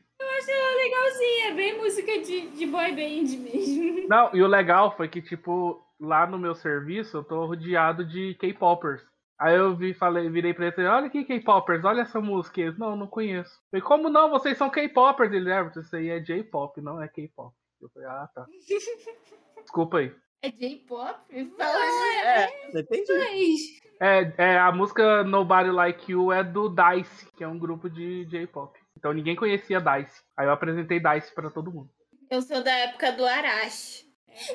[0.81, 4.07] Legalzinha, é bem música de, de boy band mesmo.
[4.09, 8.35] Não, e o legal foi que, tipo, lá no meu serviço, eu tô rodeado de
[8.35, 9.01] K-popers.
[9.39, 12.61] Aí eu vi, falei, virei pra ele, olha aqui K-popers, olha essa música.
[12.61, 13.51] Eles, não, não conheço.
[13.51, 14.29] Eu falei, como não?
[14.29, 15.31] Vocês são K-popers.
[15.31, 17.55] Ele, é, isso aí é J-pop, não é K-pop.
[17.81, 18.45] Eu falei, ah, tá.
[19.61, 20.13] Desculpa aí.
[20.43, 21.19] É J-pop?
[21.57, 23.13] Fala É, não entendi.
[23.13, 23.81] mais.
[24.01, 28.25] É, é, a música Nobody Like You é do Dice, que é um grupo de
[28.25, 28.77] J-pop.
[28.97, 30.23] Então ninguém conhecia Dice.
[30.35, 31.89] Aí eu apresentei Dice pra todo mundo.
[32.29, 34.05] Eu sou da época do Arashi.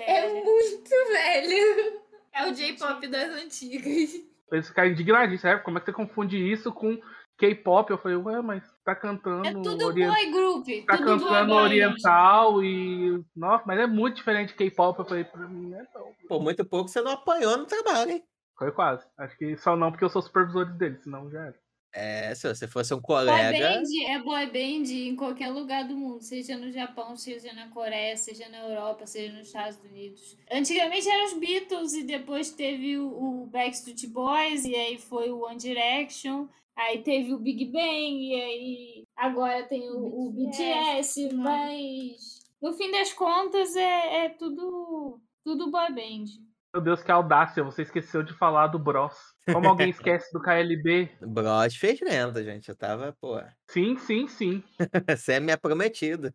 [0.01, 2.01] É É, muito velho.
[2.35, 4.15] É o J-pop das antigas.
[4.51, 5.63] Eles ficaram indignadíssimos, sabe?
[5.63, 6.99] Como é que você confunde isso com
[7.39, 7.91] K-pop?
[7.91, 9.47] Eu falei, ué, mas tá cantando.
[9.47, 10.67] é tudo orien- boy group.
[10.87, 11.63] Tá tudo boy cantando band.
[11.63, 13.23] oriental e.
[13.35, 14.99] Nossa, mas é muito diferente de K-pop.
[14.99, 16.13] Eu falei, pra mim é não.
[16.29, 18.25] Por muito pouco você não apanhou no trabalho, hein?
[18.59, 19.07] Foi quase.
[19.19, 21.67] Acho que só não porque eu sou supervisor deles, senão já era.
[21.99, 23.59] É, se você fosse um Boy colega.
[23.59, 28.15] band é boy band em qualquer lugar do mundo, seja no Japão, seja na Coreia,
[28.19, 30.37] seja na Europa, seja nos Estados Unidos.
[30.53, 35.57] Antigamente eram os Beatles e depois teve o, Backstreet Boys e aí foi o One
[35.57, 36.47] Direction.
[36.77, 41.45] Aí teve o Big Bang e aí agora tem o, o BTS, não.
[41.45, 46.46] mas no fim das contas é, é tudo tudo boy band.
[46.77, 47.65] Meu Deus, que audácia.
[47.65, 49.15] Você esqueceu de falar do Bros.
[49.51, 51.09] Como alguém esquece do KLB?
[51.23, 52.69] Bros fez lenda, gente.
[52.69, 53.41] Eu tava, pô.
[53.67, 54.63] Sim, sim, sim.
[55.09, 56.35] Você é minha prometida.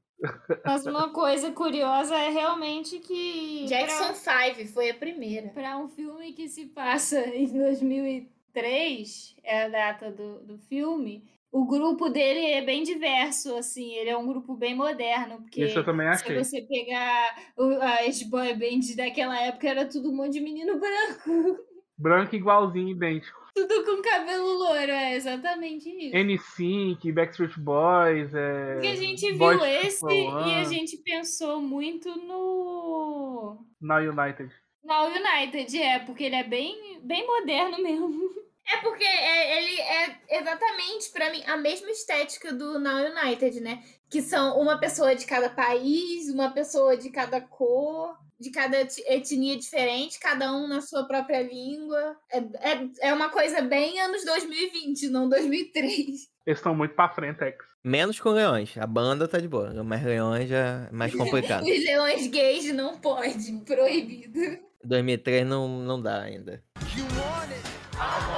[0.66, 5.50] Mas uma coisa curiosa é realmente que pra- Jackson 5 foi a primeira.
[5.50, 11.66] Para um filme que se passa em 2003, é a data do, do filme, o
[11.66, 15.84] grupo dele é bem diverso, assim, ele é um grupo bem moderno, porque Isso eu
[15.84, 16.36] também se achei.
[16.38, 21.60] você pegar o- as boy bands daquela época, era tudo um monte de menino branco,
[21.98, 23.40] Branco igualzinho, idêntico.
[23.54, 26.16] tudo com cabelo loiro, é exatamente isso.
[26.16, 28.74] N5, Backstreet Boys, é.
[28.74, 33.58] Porque a gente Boys viu esse e a gente pensou muito no...
[33.80, 34.52] Now United.
[34.84, 38.10] No United, é, porque ele é bem, bem moderno mesmo.
[38.74, 43.84] É porque é- ele é exatamente, pra mim, a mesma estética do Now United, né?
[44.10, 49.58] Que são uma pessoa de cada país, uma pessoa de cada cor, de cada etnia
[49.58, 52.16] diferente, cada um na sua própria língua.
[52.32, 56.30] É, é, é uma coisa bem anos 2020, não 2003.
[56.46, 57.56] Eles estão muito pra frente, X.
[57.84, 58.78] Menos com leões.
[58.78, 59.84] A banda tá de boa.
[59.84, 61.64] Mas leões já é mais complicado.
[61.64, 64.40] Os leões gays não pode, proibido.
[64.84, 66.64] 2003 não, não dá ainda.
[66.98, 68.31] You want it.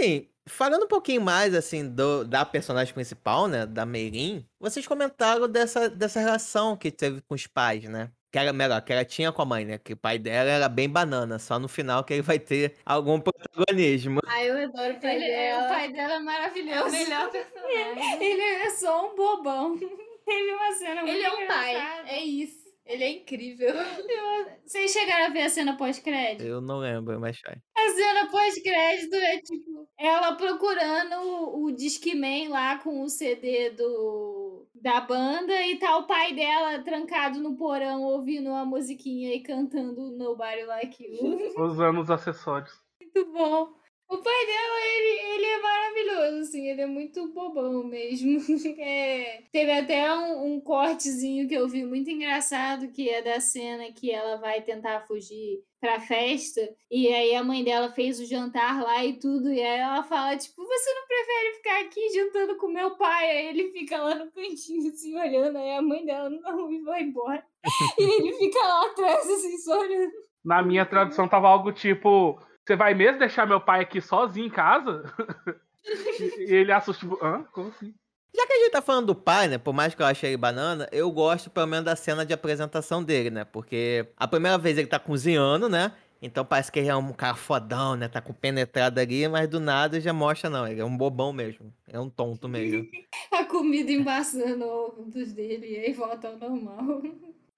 [0.00, 5.48] Assim, falando um pouquinho mais assim do, da personagem principal, né, da Meirin, vocês comentaram
[5.48, 8.10] dessa, dessa relação que teve com os pais, né?
[8.32, 9.76] Que era melhor, que ela tinha com a mãe, né?
[9.78, 13.20] Que o pai dela era bem banana, só no final que ele vai ter algum
[13.20, 14.20] protagonismo.
[14.26, 15.68] Ai, eu adoro o pai Ele é- o dela.
[15.68, 16.88] pai dela é É maravilhoso.
[16.88, 18.22] o melhor personagem.
[18.24, 19.76] Ele é só um bobão.
[20.24, 21.76] Teve uma cena muito Ele é um pai.
[22.06, 22.69] É isso.
[22.90, 23.68] Ele é incrível.
[24.66, 26.44] Vocês chegaram a ver a cena pós-crédito?
[26.44, 27.56] Eu não lembro, mas vai.
[27.76, 34.66] A cena pós-crédito é tipo ela procurando o, o Discman lá com o CD do
[34.74, 40.10] da banda e tá o pai dela trancado no porão ouvindo uma musiquinha e cantando
[40.16, 41.52] Nobody Like You.
[41.62, 42.72] Usando os acessórios.
[43.00, 43.79] muito bom.
[44.10, 48.40] O pai dela, ele, ele é maravilhoso, assim, ele é muito bobão mesmo.
[48.80, 53.92] É, teve até um, um cortezinho que eu vi muito engraçado, que é da cena
[53.92, 58.82] que ela vai tentar fugir pra festa, e aí a mãe dela fez o jantar
[58.82, 62.68] lá e tudo, e aí ela fala, tipo, você não prefere ficar aqui jantando com
[62.68, 63.30] meu pai?
[63.30, 67.02] Aí ele fica lá no cantinho, assim, olhando, aí a mãe dela não e vai
[67.02, 67.44] embora.
[67.98, 70.12] e ele fica lá atrás, assim, só olhando.
[70.44, 72.40] Na minha tradução tava algo tipo:
[72.70, 75.02] Você vai mesmo deixar meu pai aqui sozinho em casa?
[76.38, 77.42] e ele assusta, tipo, hã?
[77.50, 77.92] Como assim?
[78.32, 79.58] Já que a gente tá falando do pai, né?
[79.58, 83.02] Por mais que eu achei ele banana, eu gosto pelo menos da cena de apresentação
[83.02, 83.44] dele, né?
[83.44, 85.90] Porque a primeira vez ele tá cozinhando, né?
[86.22, 88.06] Então parece que ele é um cara fodão, né?
[88.06, 90.68] Tá com penetrado ali, mas do nada já mostra, não.
[90.68, 91.74] Ele é um bobão mesmo.
[91.88, 92.86] É um tonto mesmo.
[93.34, 97.02] A comida embaçando ovos dele, e aí volta ao normal.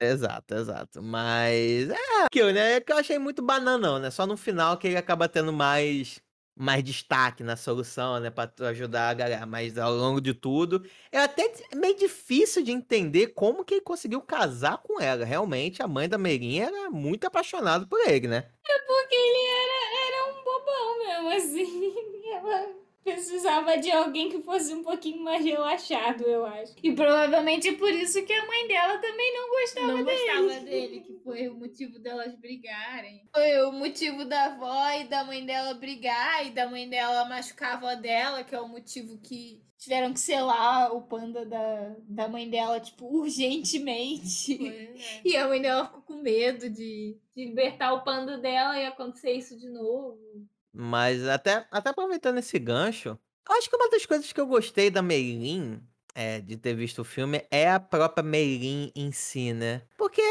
[0.02, 1.00] Exato, exato.
[1.00, 2.74] Mas é aquilo, né?
[2.74, 4.10] É que eu achei muito bananão, né?
[4.10, 6.20] Só no final que ele acaba tendo mais,
[6.56, 8.28] mais destaque na solução, né?
[8.56, 9.46] Tu ajudar a galera.
[9.46, 14.20] Mas ao longo de tudo, é até meio difícil de entender como que ele conseguiu
[14.20, 15.24] casar com ela.
[15.24, 18.50] Realmente, a mãe da Meirinha era muito apaixonada por ele, né?
[18.86, 21.92] Porque ele era, era um bobão mesmo, assim.
[22.32, 26.74] Ela precisava de alguém que fosse um pouquinho mais relaxado, eu acho.
[26.82, 30.18] E provavelmente é por isso que a mãe dela também não gostava não dele.
[30.18, 33.28] gostava dele, que foi o motivo delas brigarem.
[33.34, 37.72] Foi o motivo da avó e da mãe dela brigar, e da mãe dela machucar
[37.72, 42.28] a avó dela, que é o motivo que tiveram que selar o panda da, da
[42.28, 44.58] mãe dela, tipo, urgentemente.
[45.24, 49.32] E a mãe dela ficou com medo de, de libertar o panda dela e acontecer
[49.32, 50.18] isso de novo.
[50.72, 55.02] Mas até, até aproveitando esse gancho, acho que uma das coisas que eu gostei da
[55.02, 55.80] Meilin,
[56.14, 59.82] é, de ter visto o filme, é a própria Meilin em si, né?
[59.96, 60.22] Porque,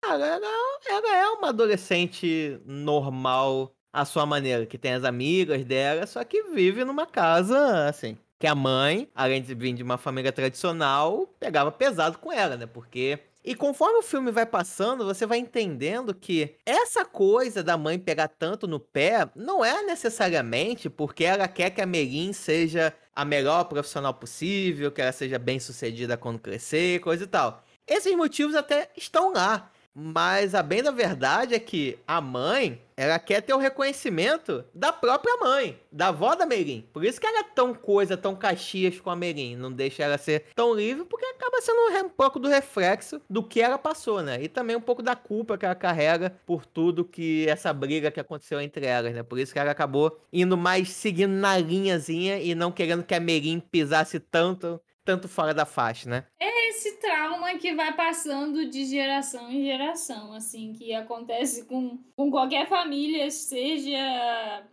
[0.00, 0.46] cara, ela,
[0.88, 6.44] ela é uma adolescente normal à sua maneira, que tem as amigas dela, só que
[6.44, 11.70] vive numa casa, assim, que a mãe, além de vir de uma família tradicional, pegava
[11.70, 12.66] pesado com ela, né?
[12.66, 17.98] Porque e conforme o filme vai passando, você vai entendendo que essa coisa da mãe
[17.98, 23.24] pegar tanto no pé não é necessariamente porque ela quer que a Merin seja a
[23.24, 27.64] melhor profissional possível, que ela seja bem sucedida quando crescer, coisa e tal.
[27.86, 29.70] Esses motivos até estão lá.
[29.94, 34.92] Mas a bem da verdade é que a mãe, ela quer ter o reconhecimento da
[34.92, 36.88] própria mãe, da avó da Merin.
[36.92, 39.56] Por isso que ela é tão coisa, tão caxias com a Merin.
[39.56, 43.60] Não deixa ela ser tão livre, porque acaba sendo um pouco do reflexo do que
[43.60, 44.40] ela passou, né?
[44.42, 48.20] E também um pouco da culpa que ela carrega por tudo que essa briga que
[48.20, 49.22] aconteceu entre elas, né?
[49.24, 53.20] Por isso que ela acabou indo mais seguindo na linhazinha e não querendo que a
[53.20, 56.24] Merin pisasse tanto, tanto fora da faixa, né?
[56.42, 62.30] É esse trauma que vai passando de geração em geração, assim, que acontece com, com
[62.30, 63.94] qualquer família, seja.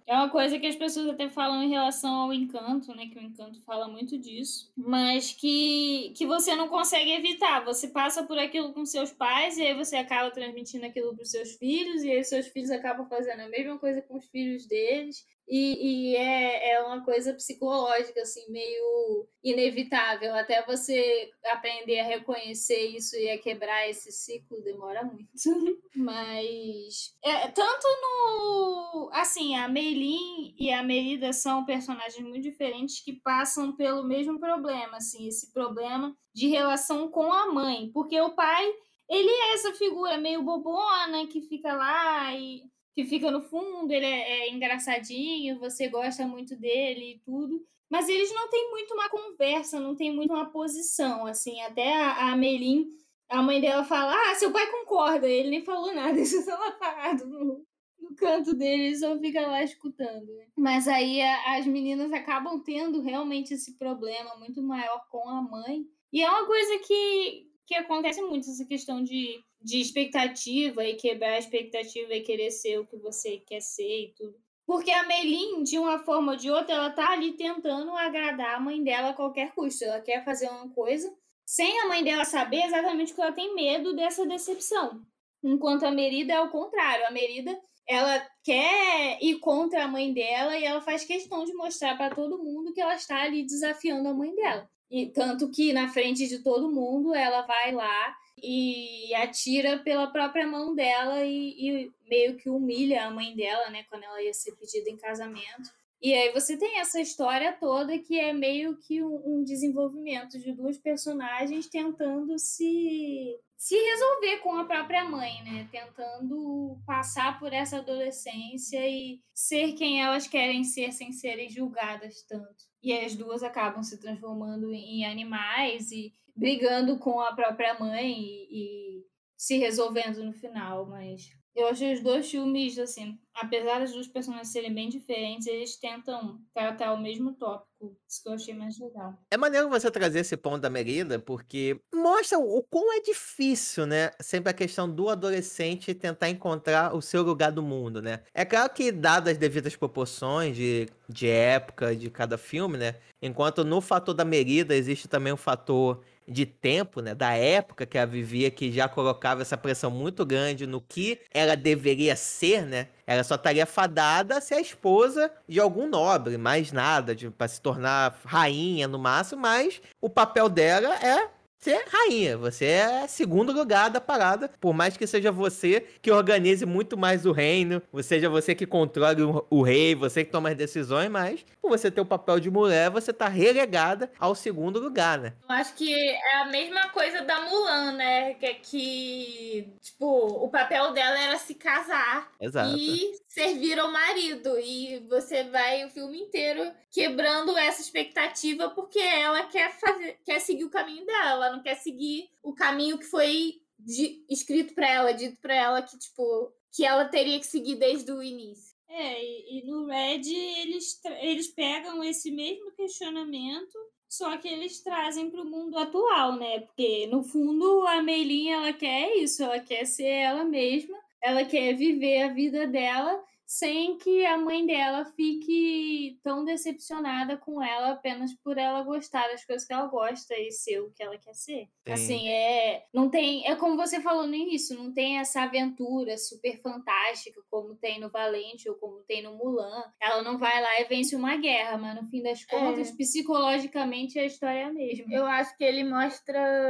[0.06, 3.08] É uma coisa que as pessoas até falam em relação ao encanto, né?
[3.08, 7.66] Que o encanto fala muito disso, mas que, que você não consegue evitar.
[7.66, 11.32] Você passa por aquilo com seus pais e aí você acaba transmitindo aquilo para os
[11.32, 15.26] seus filhos, e aí seus filhos acabam fazendo a mesma coisa com os filhos deles.
[15.50, 20.36] E, e é, é uma coisa psicológica, assim, meio inevitável.
[20.36, 25.28] Até você aprender a reconhecer isso e a quebrar esse ciclo demora muito.
[25.96, 27.16] Mas.
[27.24, 29.10] É, tanto no.
[29.14, 34.98] Assim, a Meilin e a Merida são personagens muito diferentes que passam pelo mesmo problema,
[34.98, 37.92] assim, esse problema de relação com a mãe.
[37.92, 38.66] Porque o pai,
[39.10, 42.64] ele é essa figura meio bobona que fica lá e
[42.98, 47.64] que fica no fundo, ele é, é engraçadinho, você gosta muito dele e tudo.
[47.90, 51.62] Mas eles não têm muito uma conversa, não tem muito uma posição, assim.
[51.62, 52.88] Até a, a Melin,
[53.30, 55.28] a mãe dela fala, ah, seu pai concorda.
[55.28, 57.66] Ele nem falou nada, isso só lá parado no,
[58.00, 60.26] no canto dele, ele só fica lá escutando.
[60.36, 60.48] né?
[60.58, 65.86] Mas aí a- as meninas acabam tendo realmente esse problema muito maior com a mãe.
[66.12, 71.34] E é uma coisa que, que acontece muito, essa questão de, de expectativa e quebrar
[71.34, 74.36] a expectativa e querer ser o que você quer ser e tudo.
[74.68, 78.60] Porque a Meilin, de uma forma ou de outra, ela tá ali tentando agradar a
[78.60, 79.86] mãe dela a qualquer custo.
[79.86, 81.10] Ela quer fazer uma coisa
[81.46, 85.02] sem a mãe dela saber exatamente que ela tem medo dessa decepção.
[85.42, 87.08] Enquanto a Merida é o contrário.
[87.08, 91.96] A Merida, ela quer ir contra a mãe dela e ela faz questão de mostrar
[91.96, 94.70] para todo mundo que ela está ali desafiando a mãe dela.
[94.92, 100.46] E tanto que na frente de todo mundo ela vai lá e atira pela própria
[100.46, 104.56] mão dela e, e meio que humilha a mãe dela, né, quando ela ia ser
[104.56, 105.72] pedida em casamento.
[106.02, 110.52] E aí você tem essa história toda que é meio que um, um desenvolvimento de
[110.54, 115.68] duas personagens tentando se se resolver com a própria mãe, né?
[115.72, 122.56] Tentando passar por essa adolescência e ser quem elas querem ser sem serem julgadas tanto.
[122.84, 128.48] E as duas acabam se transformando em animais e brigando com a própria mãe e,
[128.52, 129.04] e
[129.36, 134.52] se resolvendo no final, mas eu achei os dois filmes, assim, apesar dos dois personagens
[134.52, 137.98] serem bem diferentes, eles tentam tratar o mesmo tópico.
[138.08, 139.18] Isso que eu achei mais legal.
[139.32, 144.12] É maneiro você trazer esse ponto da Merida, porque mostra o quão é difícil, né?
[144.22, 148.22] Sempre a questão do adolescente tentar encontrar o seu lugar do mundo, né?
[148.36, 152.96] É claro que, dadas as devidas proporções de, de época de cada filme, né?
[153.20, 157.98] Enquanto no fator da Merida existe também o fator de tempo, né, da época que
[157.98, 162.90] ela vivia, que já colocava essa pressão muito grande no que ela deveria ser, né?
[163.06, 167.62] Ela só estaria fadada a ser a esposa de algum nobre, mais nada, para se
[167.62, 171.30] tornar rainha no máximo, mas o papel dela é
[171.60, 172.38] ser rainha.
[172.38, 174.50] Você é segundo lugar da parada.
[174.60, 179.24] Por mais que seja você que organize muito mais o reino, seja você que controle
[179.24, 182.50] o, o, rei, você que toma as decisões, mas por você ter o papel de
[182.50, 185.34] mulher, você tá relegada ao segundo lugar, né?
[185.48, 188.34] Eu acho que é a mesma coisa da Mulan, né?
[188.36, 192.78] Que, que tipo, o papel dela era se casar Exato.
[192.78, 194.58] e servir ao marido.
[194.60, 200.64] E você vai o filme inteiro quebrando essa expectativa porque ela quer fazer, quer seguir
[200.64, 205.12] o caminho dela, ela não quer seguir o caminho que foi de, escrito para ela,
[205.14, 208.76] dito para ela que tipo que ela teria que seguir desde o início.
[208.90, 213.78] É, e, e no Red eles, eles pegam esse mesmo questionamento
[214.08, 216.62] só que eles trazem para o mundo atual, né?
[216.62, 221.74] Porque no fundo a Meilinha ela quer isso, ela quer ser ela mesma, ela quer
[221.74, 228.34] viver a vida dela sem que a mãe dela fique tão decepcionada com ela apenas
[228.34, 231.70] por ela gostar das coisas que ela gosta e ser o que ela quer ser.
[231.86, 231.94] Sim.
[231.94, 236.62] Assim, é, não tem, é como você falou no início, não tem essa aventura super
[236.62, 239.82] fantástica como tem no Valente ou como tem no Mulan.
[240.02, 244.26] Ela não vai lá e vence uma guerra, mas no fim das contas, psicologicamente a
[244.26, 245.06] história é a mesma.
[245.10, 246.68] Eu acho que ele mostra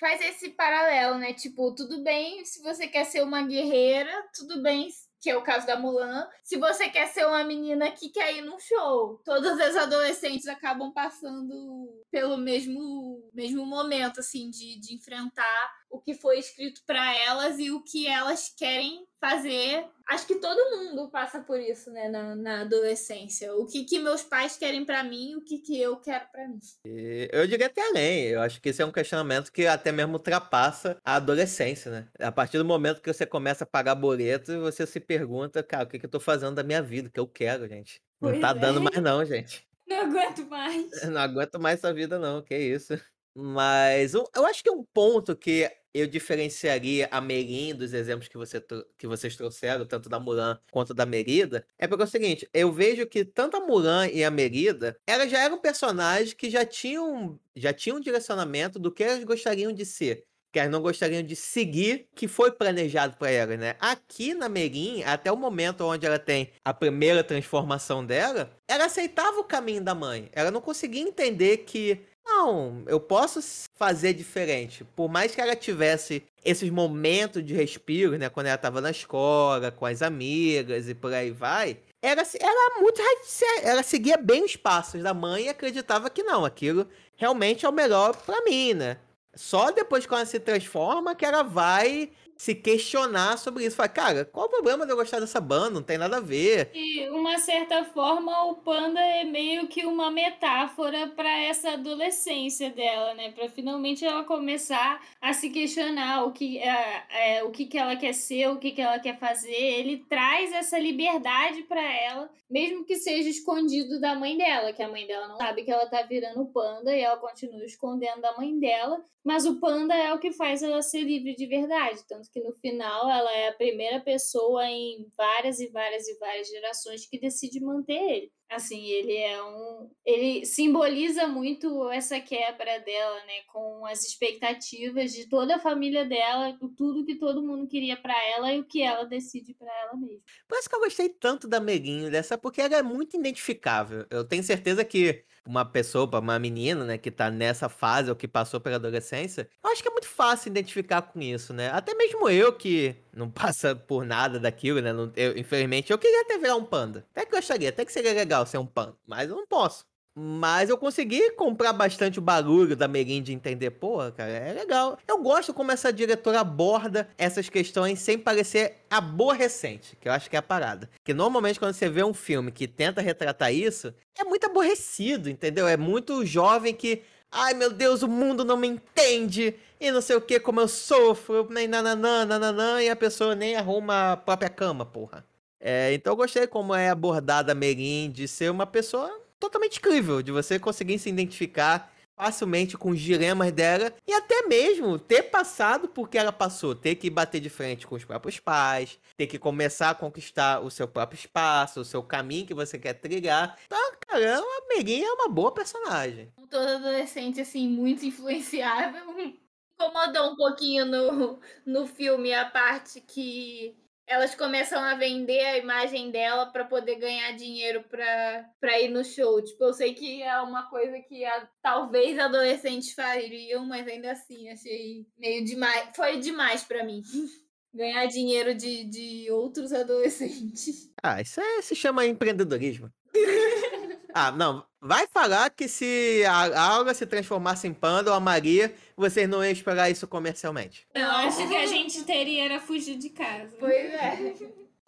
[0.00, 1.32] faz esse paralelo, né?
[1.32, 4.88] Tipo, tudo bem se você quer ser uma guerreira, tudo bem
[5.20, 6.28] que é o caso da Mulan.
[6.44, 10.92] Se você quer ser uma menina que quer ir num show, todas as adolescentes acabam
[10.92, 17.58] passando pelo mesmo, mesmo momento, assim, de, de enfrentar o que foi escrito para elas
[17.58, 19.86] e o que elas querem fazer.
[20.08, 23.54] Acho que todo mundo passa por isso, né, na, na adolescência.
[23.54, 26.58] O que, que meus pais querem para mim, o que, que eu quero para mim.
[26.86, 28.24] E eu diria até além.
[28.24, 32.08] Eu acho que esse é um questionamento que até mesmo ultrapassa a adolescência, né?
[32.18, 35.88] A partir do momento que você começa a pagar boleto, você se pergunta, cara, o
[35.88, 38.00] que, que eu tô fazendo da minha vida, o que eu quero, gente.
[38.20, 38.54] Não Pois tá é.
[38.54, 39.66] dando mais não, gente.
[39.86, 40.90] Não aguento mais.
[41.10, 42.92] Não aguento mais essa vida, não, que isso.
[43.34, 48.62] Mas eu acho que um ponto que eu diferenciaria a Merin dos exemplos que, você,
[48.96, 52.72] que vocês trouxeram, tanto da Mulan quanto da Merida, é porque é o seguinte, eu
[52.72, 57.38] vejo que tanto a Mulan e a Merida, elas já eram personagens que já tinham,
[57.56, 60.24] já tinham um direcionamento do que elas gostariam de ser.
[60.50, 63.76] Que elas não gostariam de seguir que foi planejado para elas, né?
[63.78, 69.38] Aqui na Merin, até o momento onde ela tem a primeira transformação dela, ela aceitava
[69.40, 70.30] o caminho da mãe.
[70.32, 73.40] Ela não conseguia entender que não, eu posso
[73.76, 74.84] fazer diferente.
[74.96, 78.28] Por mais que ela tivesse esses momentos de respiro, né?
[78.28, 81.78] Quando ela tava na escola, com as amigas e por aí vai.
[82.00, 86.44] Ela, ela muito radici- ela seguia bem os passos da mãe e acreditava que não,
[86.44, 88.98] aquilo realmente é o melhor pra mim, né?
[89.34, 93.74] Só depois que ela se transforma que ela vai se questionar sobre isso.
[93.74, 95.70] Fala, cara, qual o problema de eu gostar dessa banda?
[95.70, 96.70] Não tem nada a ver.
[96.72, 103.12] De uma certa forma, o panda é meio que uma metáfora para essa adolescência dela,
[103.14, 103.32] né?
[103.32, 107.96] Para finalmente ela começar a se questionar o que, é, é, o que, que ela
[107.96, 109.52] quer ser, o que, que ela quer fazer.
[109.52, 114.88] Ele traz essa liberdade para ela, mesmo que seja escondido da mãe dela, que a
[114.88, 118.56] mãe dela não sabe que ela tá virando panda e ela continua escondendo da mãe
[118.60, 119.04] dela.
[119.24, 122.02] Mas o panda é o que faz ela ser livre de verdade.
[122.08, 126.48] Tanto que no final ela é a primeira pessoa em várias e várias e várias
[126.48, 128.32] gerações que decide manter ele.
[128.50, 129.90] Assim, ele é um.
[130.04, 133.42] Ele simboliza muito essa quebra dela, né?
[133.46, 138.52] Com as expectativas de toda a família dela, tudo que todo mundo queria pra ela
[138.52, 140.22] e o que ela decide pra ela mesma.
[140.48, 144.06] Por isso que eu gostei tanto da Meguinho dessa, porque ela é muito identificável.
[144.10, 148.28] Eu tenho certeza que uma pessoa, uma menina, né, que tá nessa fase ou que
[148.28, 151.70] passou pela adolescência, eu acho que é muito fácil identificar com isso, né?
[151.70, 154.92] Até mesmo eu que não passa por nada daquilo, né?
[154.92, 157.04] não- eu, infelizmente, eu queria até virar um panda.
[157.10, 159.84] Até que gostaria, até que seria legal ser um panda, mas eu não posso.
[160.20, 164.98] Mas eu consegui comprar bastante o barulho da Merin de entender, porra, cara, é legal.
[165.06, 170.34] Eu gosto como essa diretora aborda essas questões sem parecer aborrecente, que eu acho que
[170.34, 170.90] é a parada.
[171.04, 175.68] Que normalmente quando você vê um filme que tenta retratar isso, é muito aborrecido, entendeu?
[175.68, 180.16] É muito jovem que, ai meu Deus, o mundo não me entende, e não sei
[180.16, 184.48] o que, como eu sofro, nem nananã, nananã, e a pessoa nem arruma a própria
[184.50, 185.24] cama, porra.
[185.60, 190.22] É, então eu gostei como é abordada a Merin de ser uma pessoa totalmente incrível,
[190.22, 195.86] de você conseguir se identificar facilmente com os dilemas dela e até mesmo ter passado
[195.86, 199.38] por que ela passou, ter que bater de frente com os próprios pais, ter que
[199.38, 203.56] começar a conquistar o seu próprio espaço, o seu caminho que você quer trilhar.
[203.66, 206.32] Então, cara, a Merin é uma boa personagem.
[206.50, 209.04] Toda adolescente, assim, muito influenciável.
[209.80, 213.76] Incomodou um pouquinho no, no filme a parte que
[214.08, 219.04] elas começam a vender a imagem dela pra poder ganhar dinheiro pra, pra ir no
[219.04, 219.42] show.
[219.42, 224.48] Tipo, eu sei que é uma coisa que a- talvez adolescentes fariam, mas ainda assim,
[224.48, 225.90] achei meio demais.
[225.94, 227.02] Foi demais pra mim.
[227.74, 230.90] Ganhar dinheiro de, de outros adolescentes.
[231.02, 232.90] Ah, isso é, se chama empreendedorismo.
[234.14, 234.64] ah, não.
[234.80, 239.44] Vai falar que se a Aura se transformasse em panda ou a Maria, vocês não
[239.44, 240.86] iam esperar isso comercialmente.
[240.94, 243.54] Eu acho que a gente teria era fugir de casa.
[243.58, 244.34] Pois é.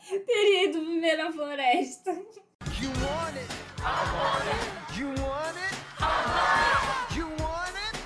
[0.26, 2.12] Teria ido viver na floresta.
[2.80, 3.50] You want it?
[3.80, 3.82] I
[4.14, 4.98] want it.
[4.98, 5.74] You want it?
[5.98, 7.18] I want it.
[7.18, 7.98] You want it?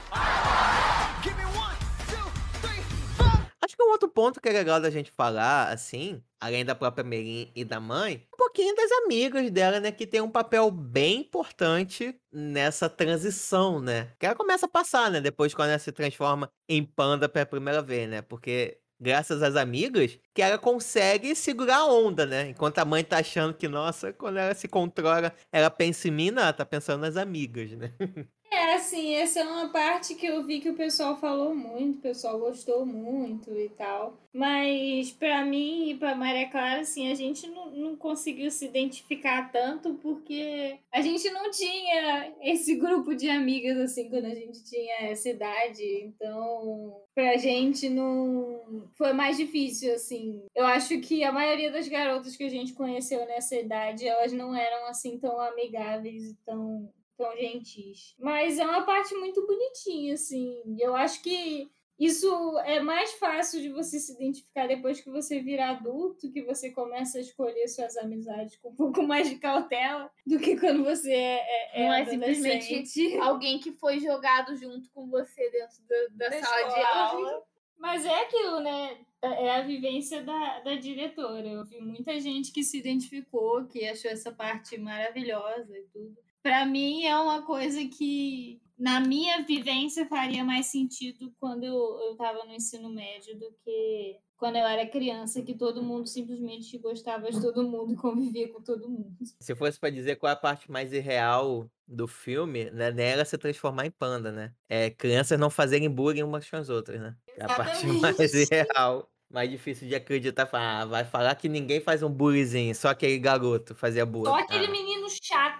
[1.23, 1.77] Give me one,
[2.09, 2.27] two,
[2.61, 2.83] three,
[3.17, 3.47] four.
[3.63, 7.05] Acho que um outro ponto que é legal da gente falar, assim, além da própria
[7.05, 12.15] Merin e da mãe, pouquinho das amigas dela, né, que tem um papel bem importante
[12.33, 14.13] nessa transição, né?
[14.17, 17.83] Que ela começa a passar, né, depois quando ela se transforma em panda pela primeira
[17.83, 18.23] vez, né?
[18.23, 22.51] Porque graças às amigas que ela consegue segurar a onda, né?
[22.51, 26.31] Enquanto a mãe tá achando que, nossa, quando ela se controla, ela pensa em mim,
[26.31, 27.93] não, ela tá pensando nas amigas, né?
[28.55, 32.03] É, assim, essa é uma parte que eu vi que o pessoal falou muito, o
[32.03, 34.17] pessoal gostou muito e tal.
[34.33, 39.51] Mas pra mim e pra Maria Clara, assim, a gente não, não conseguiu se identificar
[39.51, 45.11] tanto porque a gente não tinha esse grupo de amigas, assim, quando a gente tinha
[45.11, 45.85] essa idade.
[46.05, 48.89] Então, pra gente não.
[48.97, 50.43] Foi mais difícil, assim.
[50.55, 54.55] Eu acho que a maioria das garotas que a gente conheceu nessa idade, elas não
[54.55, 58.15] eram, assim, tão amigáveis e tão tão gentis.
[58.19, 60.77] Mas é uma parte muito bonitinha, assim.
[60.79, 65.71] Eu acho que isso é mais fácil de você se identificar depois que você vira
[65.71, 70.39] adulto, que você começa a escolher suas amizades com um pouco mais de cautela do
[70.41, 75.09] que quando você é, é, é Não é simplesmente alguém que foi jogado junto com
[75.09, 77.43] você dentro da, da Da sala de aula.
[77.79, 78.99] Mas é aquilo, né?
[79.23, 81.47] É a vivência da, da diretora.
[81.47, 86.17] Eu vi muita gente que se identificou, que achou essa parte maravilhosa e tudo.
[86.45, 92.17] Pra mim é uma coisa que, na minha vivência, faria mais sentido quando eu, eu
[92.19, 97.33] tava no ensino médio do que quando eu era criança, que todo mundo simplesmente gostava
[97.33, 99.17] de todo mundo e convivia com todo mundo.
[99.41, 103.13] Se fosse pra dizer qual é a parte mais irreal do filme, né, não é
[103.13, 104.53] ela se transformar em panda, né?
[104.69, 107.17] É crianças não fazerem bullying umas com as outras, né?
[107.39, 109.09] É a parte mais irreal.
[109.31, 110.49] Mais difícil de acreditar.
[110.53, 114.27] Ah, vai falar que ninguém faz um bullyingzinho, só aquele garoto fazia bullying.
[114.31, 115.04] Só aquele Ah, menino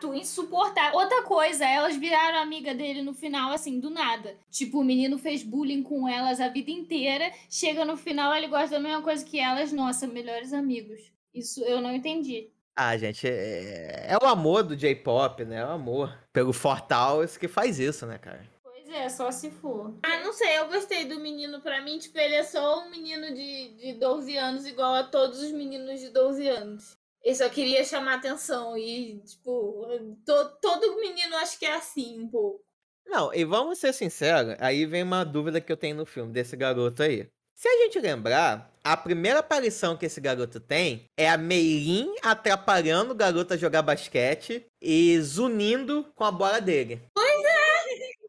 [0.05, 0.99] chato, insuportável.
[0.99, 4.37] Outra coisa, elas viraram amiga dele no final, assim, do nada.
[4.51, 7.31] Tipo, o menino fez bullying com elas a vida inteira.
[7.49, 9.73] Chega no final, ele gosta da mesma coisa que elas.
[9.73, 11.01] Nossa, melhores amigos.
[11.33, 12.51] Isso eu não entendi.
[12.77, 15.61] Ah, gente, é, é o amor do J-pop, né?
[15.61, 18.45] É o amor pelo Fortals que faz isso, né, cara?
[18.65, 19.95] Pois é, só se for.
[20.03, 21.61] Ah, não sei, eu gostei do menino.
[21.61, 25.41] Pra mim, tipo, ele é só um menino de, de 12 anos, igual a todos
[25.41, 26.97] os meninos de 12 anos.
[27.25, 28.77] Ele só queria chamar atenção.
[28.77, 29.87] E, tipo,
[30.27, 32.61] to- todo menino acho que é assim, um pouco.
[33.07, 36.57] Não, e vamos ser sinceros, aí vem uma dúvida que eu tenho no filme desse
[36.57, 37.29] garoto aí.
[37.55, 43.13] Se a gente lembrar, a primeira aparição que esse garoto tem é a Meirin atrapalhando
[43.13, 47.01] o garoto a jogar basquete e zunindo com a bola dele.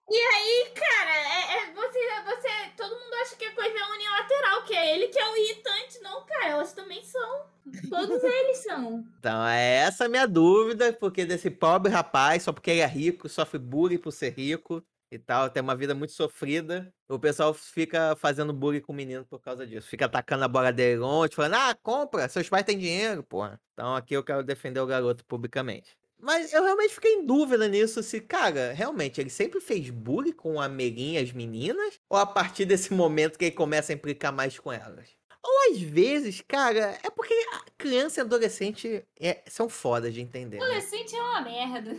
[0.08, 2.50] E aí, cara, é, é- você, você.
[2.78, 6.00] Todo mundo acha que a coisa é unilateral, que é ele que é o irritante.
[6.02, 7.46] Não, cara, elas também são.
[7.90, 9.04] Todos eles são.
[9.20, 13.28] Então, é essa a minha dúvida, porque desse pobre rapaz, só porque ele é rico,
[13.28, 16.94] sofre bullying por ser rico e tal, tem uma vida muito sofrida.
[17.08, 19.88] O pessoal fica fazendo bullying com o menino por causa disso.
[19.88, 23.60] Fica atacando a bola dele longe, falando, ah, compra, seus pais têm dinheiro, porra.
[23.74, 25.98] Então aqui eu quero defender o garoto publicamente.
[26.20, 30.60] Mas eu realmente fiquei em dúvida nisso, se, cara, realmente, ele sempre fez bullying com
[30.60, 32.00] a Merin e as meninas?
[32.10, 35.10] Ou a partir desse momento que ele começa a implicar mais com elas?
[35.44, 37.36] Ou às vezes, cara, é porque
[37.78, 40.58] criança e adolescente é- são fodas de entender.
[40.58, 40.64] né?
[40.64, 41.92] Adolescente é uma merda.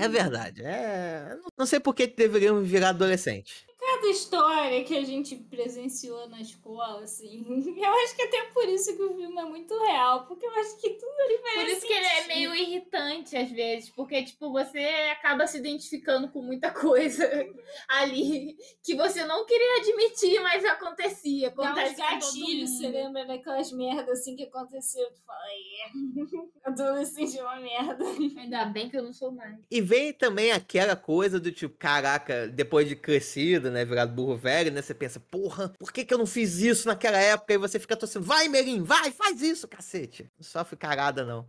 [0.00, 0.62] É verdade.
[0.64, 1.36] É...
[1.58, 3.66] Não sei por que que deveríamos virar adolescente.
[3.94, 7.44] Cada história que a gente presenciou na escola, assim.
[7.78, 10.26] Eu acho que até por isso que o filme é muito real.
[10.26, 13.50] Porque eu acho que tudo ali vai Por isso que ele é meio irritante às
[13.50, 14.80] vezes, porque, tipo, você
[15.12, 17.24] acaba se identificando com muita coisa
[17.88, 21.50] ali que você não queria admitir, mas acontecia.
[21.50, 25.10] Dá uns Acontece com todo gatilhos, você lembra daquelas merdas assim que aconteceram?
[25.12, 26.64] Tu fala, é.
[26.70, 28.04] Adolescente é uma merda.
[28.04, 29.58] Ainda bem que eu não sou mais.
[29.70, 34.72] E vem também aquela coisa do tipo, caraca, depois de crescido, né, virado burro velho,
[34.72, 37.54] né, você pensa, porra, por que que eu não fiz isso naquela época?
[37.54, 40.30] E você fica torcendo, vai, Merim, vai, faz isso, cacete.
[40.36, 41.48] Não sofre cagada, não.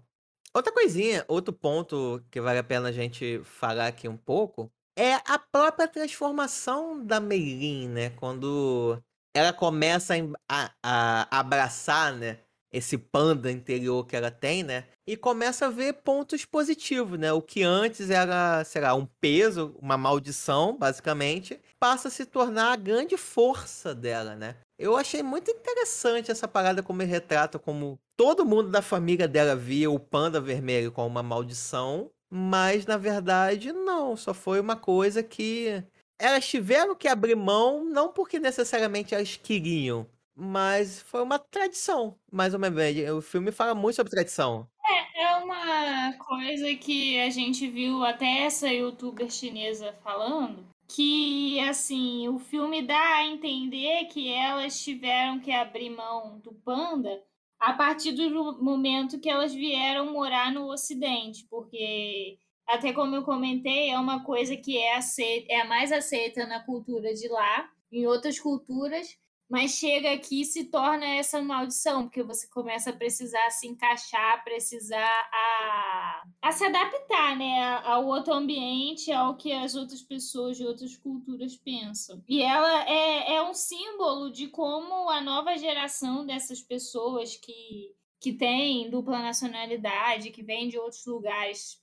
[0.53, 5.15] Outra coisinha, outro ponto que vale a pena a gente falar aqui um pouco, é
[5.15, 8.97] a própria transformação da Meilin, né, quando
[9.35, 10.13] ela começa
[10.47, 12.39] a- a abraçar, né,
[12.71, 14.85] esse panda interior que ela tem, né?
[15.07, 17.31] E começa a ver pontos positivos, né?
[17.31, 22.71] O que antes era, sei lá, um peso, uma maldição, basicamente, passa a se tornar
[22.71, 24.55] a grande força dela, né?
[24.77, 29.55] Eu achei muito interessante essa parada como ele retrata como todo mundo da família dela
[29.55, 35.23] via o panda vermelho como uma maldição, mas na verdade não, só foi uma coisa
[35.23, 35.83] que
[36.19, 42.53] elas tiveram que abrir mão, não porque necessariamente elas queriam, mas foi uma tradição, mais
[42.53, 42.79] ou menos.
[43.11, 44.67] O filme fala muito sobre tradição.
[45.15, 50.65] É uma coisa que a gente viu até essa youtuber chinesa falando.
[50.87, 57.21] Que, assim, o filme dá a entender que elas tiveram que abrir mão do panda
[57.59, 63.89] a partir do momento que elas vieram morar no Ocidente, porque, até como eu comentei,
[63.89, 68.39] é uma coisa que é, aceita, é mais aceita na cultura de lá, em outras
[68.39, 69.17] culturas,
[69.49, 74.43] mas chega aqui e se torna essa maldição, porque você começa a precisar se encaixar,
[74.43, 80.65] precisar a, a se adaptar, né, ao outro ambiente, ao que as outras pessoas de
[80.65, 82.23] outras culturas pensam.
[82.27, 88.33] E ela é, é um símbolo de como a nova geração dessas pessoas que que
[88.33, 91.81] tem dupla nacionalidade, que vem de outros lugares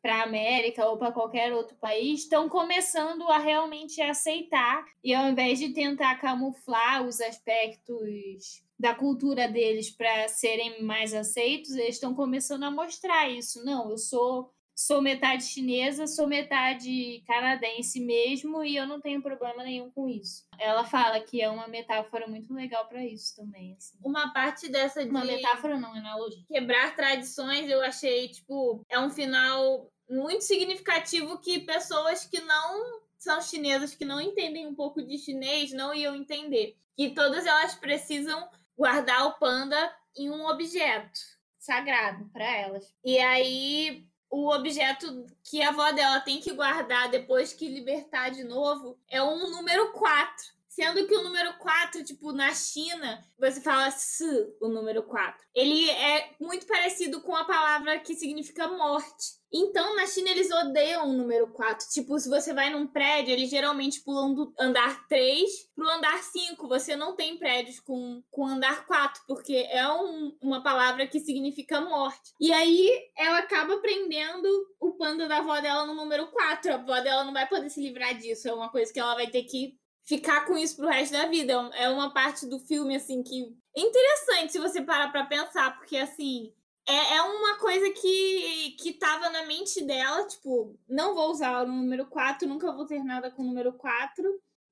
[0.00, 5.28] para a América ou para qualquer outro país, estão começando a realmente aceitar e ao
[5.28, 12.14] invés de tentar camuflar os aspectos da cultura deles para serem mais aceitos, eles estão
[12.14, 13.62] começando a mostrar isso.
[13.64, 14.50] Não, eu sou
[14.80, 20.46] sou metade chinesa, sou metade canadense mesmo e eu não tenho problema nenhum com isso.
[20.58, 23.74] Ela fala que é uma metáfora muito legal para isso também.
[23.76, 23.98] assim.
[24.02, 26.42] Uma parte dessa de Uma metáfora não, analogia.
[26.48, 33.38] quebrar tradições, eu achei, tipo, é um final muito significativo que pessoas que não são
[33.42, 36.74] chinesas, que não entendem um pouco de chinês, não iam entender.
[36.96, 41.20] Que todas elas precisam guardar o panda em um objeto
[41.58, 42.94] sagrado para elas.
[43.04, 48.44] E aí o objeto que a avó dela tem que guardar depois que libertar de
[48.44, 50.59] novo é um número 4.
[50.80, 54.24] Sendo que o número 4, tipo, na China, você fala se,
[54.62, 55.38] o número 4.
[55.54, 59.38] Ele é muito parecido com a palavra que significa morte.
[59.52, 61.86] Então, na China, eles odeiam o número 4.
[61.90, 66.68] Tipo, se você vai num prédio, eles geralmente pulam do andar 3 pro andar 5.
[66.68, 71.80] Você não tem prédios com, com andar 4, porque é um- uma palavra que significa
[71.80, 72.32] morte.
[72.40, 74.48] E aí, ela acaba prendendo
[74.80, 76.70] o panda da avó dela no número 4.
[76.72, 78.48] A avó dela não vai poder se livrar disso.
[78.48, 81.52] É uma coisa que ela vai ter que ficar com isso pro resto da vida.
[81.74, 85.76] É É uma parte do filme, assim, que é interessante se você parar pra pensar,
[85.78, 86.52] porque, assim,
[86.86, 91.66] é, é uma coisa que, que tava na mente dela, tipo, não vou usar o
[91.66, 94.24] número 4, nunca vou ter nada com o número 4,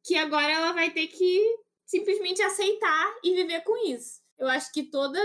[0.05, 4.21] que agora ela vai ter que simplesmente aceitar e viver com isso.
[4.39, 5.21] Eu acho que toda,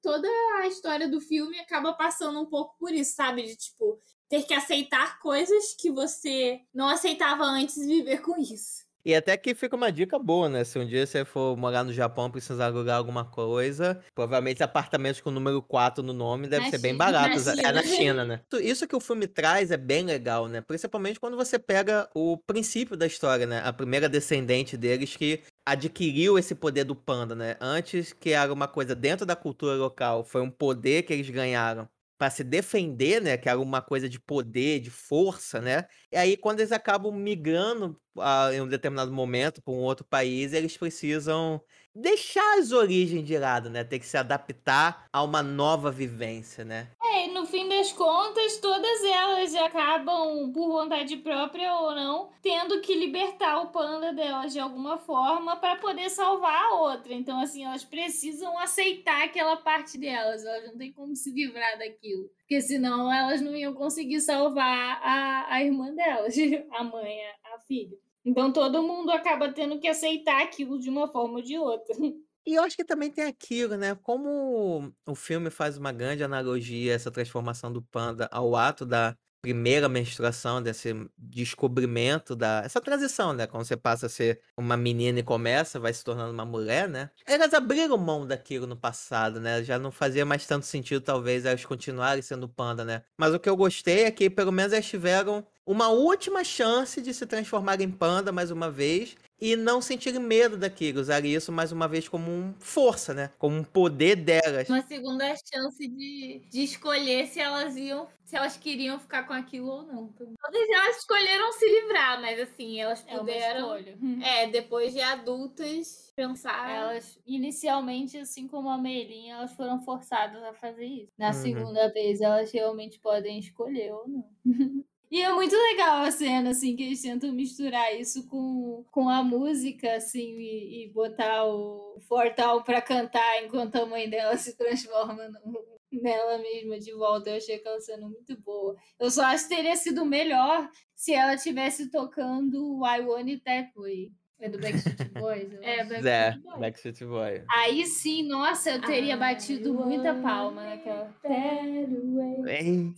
[0.00, 0.28] toda
[0.58, 3.42] a história do filme acaba passando um pouco por isso, sabe?
[3.42, 8.85] De, tipo, ter que aceitar coisas que você não aceitava antes e viver com isso.
[9.06, 10.64] E até que fica uma dica boa, né?
[10.64, 15.20] Se um dia você for morar no Japão e precisar alugar alguma coisa, provavelmente apartamentos
[15.20, 16.98] com o número 4 no nome deve Na ser bem China.
[16.98, 17.46] baratos.
[17.46, 17.96] Na É na China.
[17.96, 18.40] China, né?
[18.60, 20.60] Isso que o filme traz é bem legal, né?
[20.60, 23.62] Principalmente quando você pega o princípio da história, né?
[23.64, 27.56] A primeira descendente deles que adquiriu esse poder do panda, né?
[27.60, 31.88] Antes que era uma coisa dentro da cultura local, foi um poder que eles ganharam
[32.18, 33.36] para se defender, né?
[33.36, 35.86] Que era uma coisa de poder, de força, né?
[36.10, 40.52] E aí, quando eles acabam migrando ah, em um determinado momento para um outro país,
[40.52, 41.60] eles precisam
[41.96, 43.82] deixar as origens de lado, né?
[43.82, 46.88] Ter que se adaptar a uma nova vivência, né?
[47.02, 52.80] É, e no fim das contas, todas elas acabam, por vontade própria ou não, tendo
[52.80, 57.14] que libertar o panda delas de alguma forma para poder salvar a outra.
[57.14, 60.44] Então, assim, elas precisam aceitar aquela parte delas.
[60.44, 62.28] Elas não têm como se livrar daquilo.
[62.38, 66.34] Porque senão elas não iam conseguir salvar a, a irmã delas,
[66.72, 67.18] a mãe,
[67.54, 67.96] a filha.
[68.26, 71.96] Então todo mundo acaba tendo que aceitar aquilo de uma forma ou de outra.
[72.46, 73.94] E eu acho que também tem aquilo, né?
[73.96, 79.88] Como o filme faz uma grande analogia, essa transformação do panda ao ato da primeira
[79.88, 82.62] menstruação, desse descobrimento da.
[82.64, 83.46] Essa transição, né?
[83.48, 87.10] Quando você passa a ser uma menina e começa, vai se tornando uma mulher, né?
[87.26, 89.62] Elas abriram mão daquilo no passado, né?
[89.64, 93.02] Já não fazia mais tanto sentido, talvez, elas continuarem sendo panda, né?
[93.18, 97.12] Mas o que eu gostei é que pelo menos elas tiveram uma última chance de
[97.12, 101.70] se transformar em panda mais uma vez e não sentirem medo daquilo, usar isso mais
[101.72, 103.30] uma vez como um força, né?
[103.38, 104.68] Como um poder delas.
[104.68, 109.66] Uma segunda chance de, de escolher se elas iam, se elas queriam ficar com aquilo
[109.68, 110.08] ou não.
[110.12, 113.76] Todas elas escolheram se livrar, mas assim, elas É puderam.
[113.76, 113.98] escolha.
[114.22, 116.70] É, depois de adultas, pensar.
[116.70, 121.12] Elas, inicialmente, assim como a Meirinha, elas foram forçadas a fazer isso.
[121.18, 121.32] Na Uhum.
[121.34, 124.30] segunda vez, elas realmente podem escolher ou não.
[125.10, 129.22] E é muito legal a cena, assim, que eles tentam misturar isso com, com a
[129.22, 135.28] música, assim, e, e botar o Fortal pra cantar enquanto a mãe dela se transforma
[135.44, 137.30] no- nela mesma de volta.
[137.30, 138.76] Eu achei aquela cena muito boa.
[138.98, 143.72] Eu só acho que teria sido melhor se ela tivesse tocando I Want It That
[143.76, 144.10] Way.
[144.38, 145.52] É do Backstreet Boys?
[145.52, 145.88] eu É, acho.
[145.88, 146.60] Backstreet É, Boys.
[146.60, 147.42] Backstreet Boy.
[147.48, 151.14] Aí sim, nossa, eu teria I batido muita palma naquela.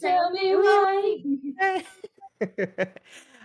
[0.01, 1.25] Tell me why.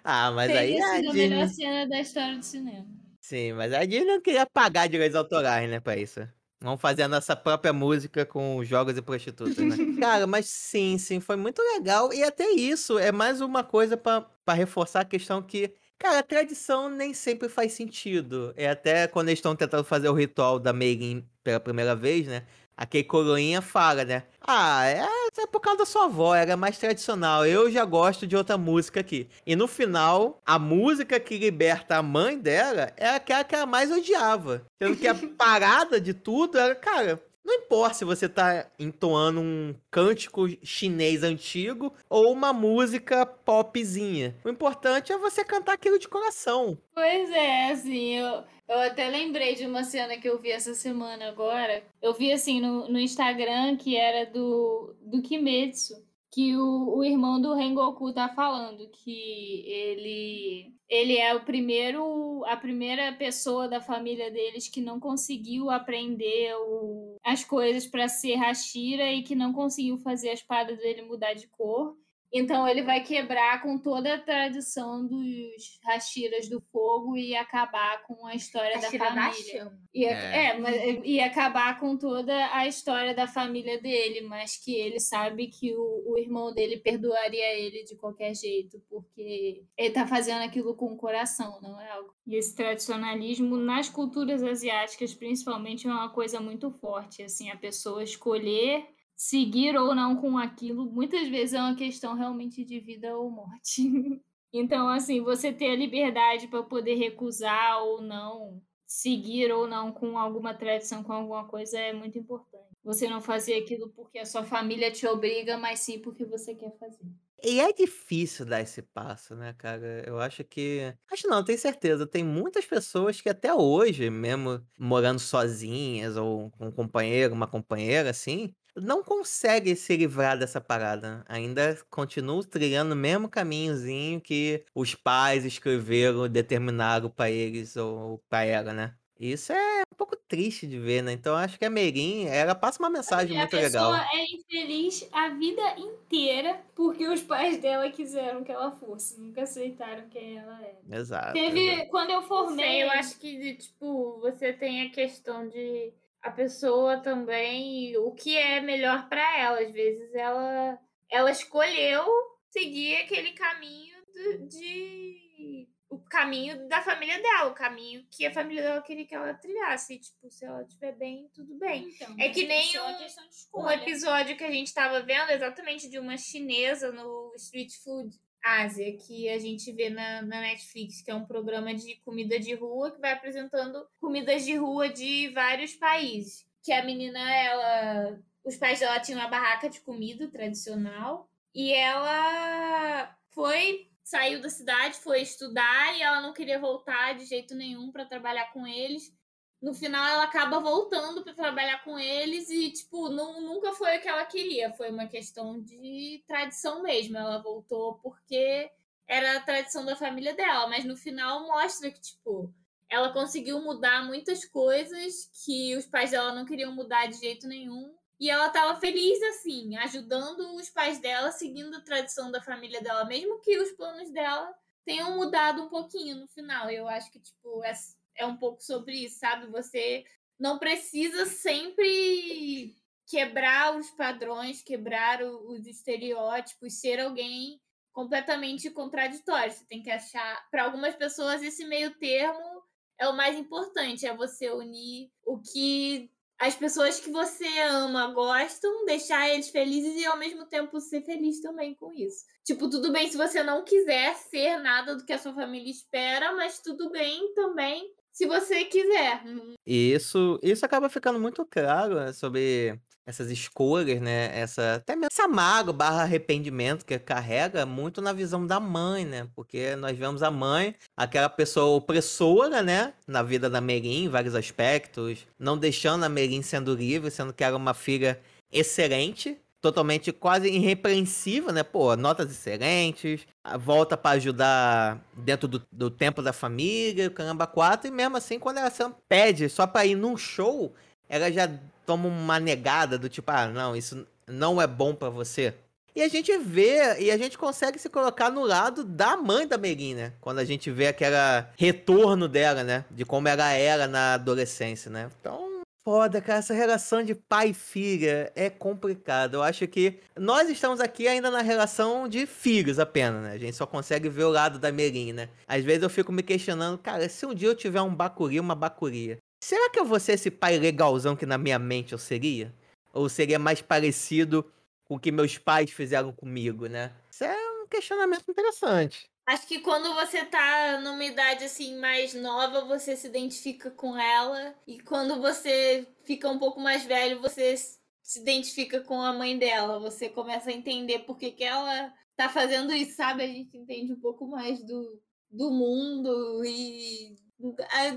[0.06, 2.86] Ah, mas aí a sido a melhor cena da história do cinema.
[3.22, 6.20] Sim, mas a Disney não queria pagar direitos autorais, né, pra isso.
[6.62, 9.80] Vamos fazer a nossa própria música com jogos e prostitutas, né?
[9.98, 12.14] Cara, mas sim, sim, foi muito legal.
[12.14, 15.74] E até isso é mais uma coisa pra reforçar a questão que,
[16.04, 18.54] cara, a tradição nem sempre faz sentido.
[18.58, 22.44] É até quando eles estão tentando fazer o ritual da Megan pela primeira vez, né?
[22.76, 24.24] Aquele coroinha fala, né?
[24.42, 25.06] Ah, é,
[25.38, 27.46] é por causa da sua avó, era mais tradicional.
[27.46, 29.30] Eu já gosto de outra música aqui.
[29.46, 33.92] E no final, a música que liberta a mãe dela é aquela que ela mais
[33.92, 34.66] odiava.
[34.82, 39.76] Sendo que a parada de tudo era, cara, não importa se você tá entoando um
[39.92, 44.36] cântico chinês antigo ou uma música popzinha.
[44.46, 46.78] O importante é você cantar aquilo de coração.
[46.94, 51.28] Pois é, assim, eu, eu até lembrei de uma cena que eu vi essa semana
[51.28, 51.84] agora.
[52.02, 55.96] Eu vi, assim, no, no Instagram que era do, do Kimetsu.
[56.34, 62.58] Que o, o irmão do Rengoku tá falando que ele, ele é o primeiro, a
[62.58, 69.12] primeira pessoa da família deles que não conseguiu aprender o, as coisas pra ser Hashira
[69.12, 71.96] e que não conseguiu fazer a espada dele mudar de cor.
[72.34, 78.26] Então ele vai quebrar com toda a tradição dos Hashiras do fogo e acabar com
[78.26, 79.60] a história da Hashira da família.
[79.60, 79.80] chama.
[79.94, 80.48] E, É.
[80.48, 80.58] é.
[80.58, 85.72] mas e acabar com toda a história da família dele, mas que ele sabe que
[85.76, 90.88] o, o irmão dele perdoaria ele de qualquer jeito, porque ele tá fazendo aquilo com
[90.88, 92.12] o coração, não é algo.
[92.26, 98.04] E esse tradicionalismo nas culturas asiáticas, principalmente, é uma coisa muito forte, assim, a pessoa
[98.04, 103.30] escolher seguir ou não com aquilo, muitas vezes é uma questão realmente de vida ou
[103.30, 103.82] morte.
[104.56, 110.16] Então, assim, você ter a liberdade para poder recusar ou não, seguir ou não com
[110.16, 112.68] alguma tradição, com alguma coisa, é muito importante.
[112.84, 116.78] Você não fazer aquilo porque a sua família te obriga, mas sim porque você quer
[116.78, 117.08] fazer.
[117.46, 120.04] E é difícil dar esse passo, né, cara?
[120.08, 120.96] Eu acho que.
[121.12, 122.08] Acho não, tenho certeza.
[122.08, 128.10] Tem muitas pessoas que até hoje, mesmo morando sozinhas ou com um companheiro, uma companheira,
[128.10, 131.24] assim, não conseguem se livrar dessa parada.
[131.28, 138.44] Ainda continuam trilhando o mesmo caminhozinho que os pais escreveram, determinaram pra eles ou pra
[138.46, 138.96] ela, né?
[139.20, 141.12] Isso é um pouco triste de ver, né?
[141.14, 144.10] Então acho que a Merin, ela passa uma mensagem a muito pessoa legal.
[144.14, 150.10] é infeliz a vida inteira porque os pais dela quiseram que ela fosse, nunca aceitaram
[150.10, 150.82] quem ela era.
[150.90, 151.48] Exato.
[151.48, 151.84] exato.
[151.84, 155.94] Teve, quando eu formei, sei, eu acho que, tipo, você tem a questão de
[156.24, 159.60] a pessoa também, o que é melhor pra ela.
[159.60, 160.80] Às vezes ela,
[161.12, 162.06] ela escolheu
[162.50, 165.68] seguir aquele caminho do- de.
[165.90, 170.00] O caminho da família dela, o caminho que a família dela queria que ela trilhasse.
[170.00, 171.88] Tipo, se ela estiver bem, tudo bem.
[171.90, 173.06] Então, É que nem um- de
[173.54, 178.10] Um episódio que a gente tava vendo exatamente de uma chinesa no Street Food
[178.44, 182.54] Ásia, que a gente vê na, na Netflix, que é um programa de comida de
[182.54, 186.46] rua que vai apresentando comidas de rua de vários países.
[186.62, 193.18] Que a menina, ela os pais dela tinham uma barraca de comida tradicional e ela
[193.30, 198.06] foi saiu da cidade, foi estudar e ela não queria voltar de jeito nenhum para
[198.06, 199.16] trabalhar com eles.
[199.64, 204.02] No final ela acaba voltando para trabalhar com eles e tipo, não, nunca foi o
[204.02, 207.18] que ela queria, foi uma questão de tradição mesmo.
[207.18, 208.70] Ela voltou porque
[209.08, 212.54] era a tradição da família dela, mas no final mostra que tipo,
[212.90, 217.96] ela conseguiu mudar muitas coisas que os pais dela não queriam mudar de jeito nenhum.
[218.20, 223.06] E ela estava feliz assim, ajudando os pais dela, seguindo a tradição da família dela,
[223.06, 224.54] mesmo que os planos dela
[224.84, 226.70] tenham mudado um pouquinho no final.
[226.70, 227.74] Eu acho que tipo é,
[228.16, 229.48] é um pouco sobre isso, sabe?
[229.48, 230.04] Você
[230.40, 232.76] não precisa sempre
[233.08, 237.62] quebrar os padrões, quebrar os estereótipos, ser alguém
[237.92, 239.52] completamente contraditório.
[239.52, 242.64] Você tem que achar, para algumas pessoas esse meio termo
[242.98, 246.10] é o mais importante, é você unir o que
[246.40, 251.40] as pessoas que você ama gostam, deixar eles felizes e ao mesmo tempo ser feliz
[251.40, 252.26] também com isso.
[252.44, 256.34] Tipo, tudo bem se você não quiser ser nada do que a sua família espera,
[256.34, 259.24] mas tudo bem também se você quiser.
[259.66, 264.30] Isso, isso acaba ficando muito claro né, sobre essas escolhas, né?
[264.34, 269.28] Essa, até mesmo essa mágoa barra arrependimento que carrega muito na visão da mãe, né?
[269.36, 272.94] Porque nós vemos a mãe, aquela pessoa opressora, né?
[273.06, 277.44] Na vida da Merin, em vários aspectos, não deixando a Merin sendo livre, sendo que
[277.44, 281.64] era uma filha excelente, totalmente quase irrepreensível, né?
[281.64, 283.26] Pô, notas excelentes,
[283.62, 288.58] volta pra ajudar dentro do, do tempo da família, caramba 4, e mesmo assim, quando
[288.58, 288.70] ela
[289.08, 290.74] pede só pra ir num show,
[291.08, 291.50] ela já
[291.86, 295.54] toma uma negada do tipo, ah, não, isso não é bom pra você.
[295.96, 299.58] E a gente vê, e a gente consegue se colocar no lado da mãe da
[299.58, 300.14] Merin, né?
[300.20, 301.16] Quando a gente vê aquele
[301.56, 302.84] retorno dela, né?
[302.92, 305.10] De como ela era na adolescência, né?
[305.22, 305.53] Então,
[305.84, 306.40] foda, cara.
[306.40, 309.38] Essa relação de pai e filha é complicada.
[309.38, 313.34] Eu acho que nós estamos aqui ainda na relação de filhos apenas, né?
[313.34, 315.30] A gente só consegue ver o lado da Merin, né?
[315.48, 318.56] Às vezes eu fico me questionando, cara, se um dia eu tiver um Bakuri, uma
[318.56, 322.54] Bakuria, será que eu vou ser esse pai legalzão que na minha mente eu seria?
[322.94, 324.46] Ou seria mais parecido
[324.86, 326.92] com o que meus pais fizeram comigo, né?
[327.12, 329.10] Isso é um questionamento interessante.
[329.26, 334.54] Acho que quando você tá numa idade assim mais nova, você se identifica com ela.
[334.68, 339.80] E quando você fica um pouco mais velho, você se identifica com a mãe dela.
[339.80, 343.24] Você começa a entender por que, que ela tá fazendo isso, sabe?
[343.24, 345.02] A gente entende um pouco mais do,
[345.32, 347.16] do mundo e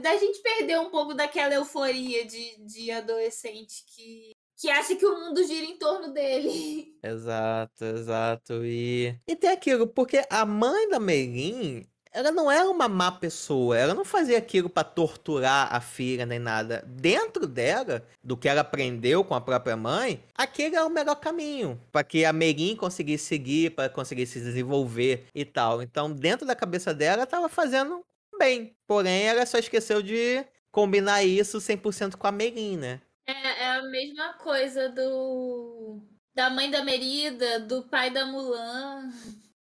[0.00, 5.20] da gente perder um pouco daquela euforia de, de adolescente que, que acha que o
[5.20, 6.96] mundo gira em torno dele.
[7.02, 8.64] Exato, exato.
[8.64, 13.76] E, e tem aquilo, porque a mãe da Merin, ela não era uma má pessoa,
[13.76, 16.82] ela não fazia aquilo pra torturar a filha nem nada.
[16.86, 21.80] Dentro dela, do que ela aprendeu com a própria mãe, aquele é o melhor caminho
[21.92, 25.82] para que a Merin conseguisse seguir, para conseguir se desenvolver e tal.
[25.82, 28.02] Então, dentro da cabeça dela, ela tava fazendo
[28.38, 28.74] bem.
[28.86, 33.00] Porém, ela só esqueceu de combinar isso 100% com a Merin, né?
[33.28, 36.02] É, é mesma coisa do
[36.34, 39.10] da mãe da Merida, do pai da Mulan.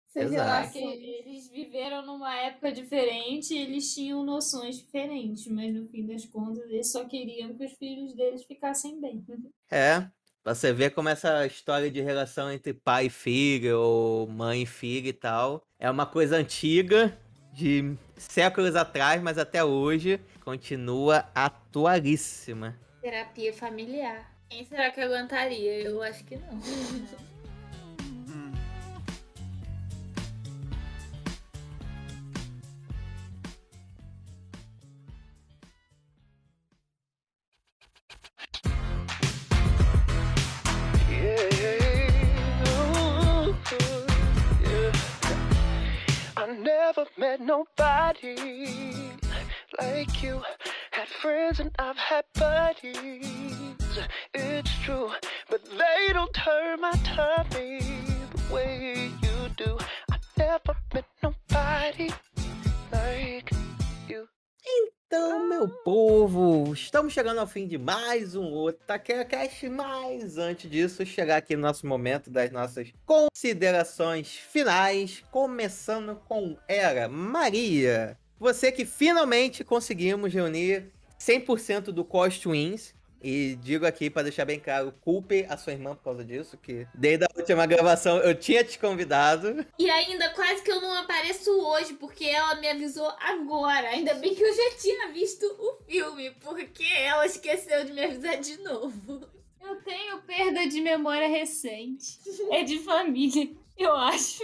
[0.07, 5.73] Você vê lá que eles viveram numa época diferente e eles tinham noções diferentes, mas
[5.73, 9.25] no fim das contas eles só queriam que os filhos deles ficassem bem.
[9.71, 10.07] É,
[10.45, 15.07] você vê como essa história de relação entre pai e filho, ou mãe e filho
[15.07, 17.17] e tal, é uma coisa antiga,
[17.53, 22.77] de séculos atrás, mas até hoje continua atualíssima.
[23.03, 24.31] Terapia familiar.
[24.49, 25.73] Quem será que aguentaria?
[25.81, 26.57] Eu acho que não.
[46.61, 48.35] Never met nobody
[49.77, 50.41] like you.
[51.03, 52.95] Had friends and I've had buddies.
[54.33, 55.11] It's true,
[55.49, 59.77] but they don't turn my tummy the way you do.
[60.37, 62.09] Never met nobody
[62.89, 63.51] like
[64.07, 64.29] you.
[64.65, 70.71] Então, meu povo, estamos chegando ao fim de mais um outro Taquera Cast, mas antes
[70.71, 78.17] disso, chegar aqui no nosso momento das nossas considerações finais, começando com Era Maria.
[78.43, 82.93] Você que finalmente conseguimos reunir 100% do Cost Wins.
[83.21, 86.85] E digo aqui para deixar bem claro, culpe a sua irmã por causa disso, que
[86.93, 89.65] desde a última gravação eu tinha te convidado.
[89.79, 93.87] E ainda quase que eu não apareço hoje, porque ela me avisou agora.
[93.91, 98.41] Ainda bem que eu já tinha visto o filme, porque ela esqueceu de me avisar
[98.41, 99.25] de novo.
[99.61, 102.19] Eu tenho perda de memória recente.
[102.51, 104.43] É de família, eu acho.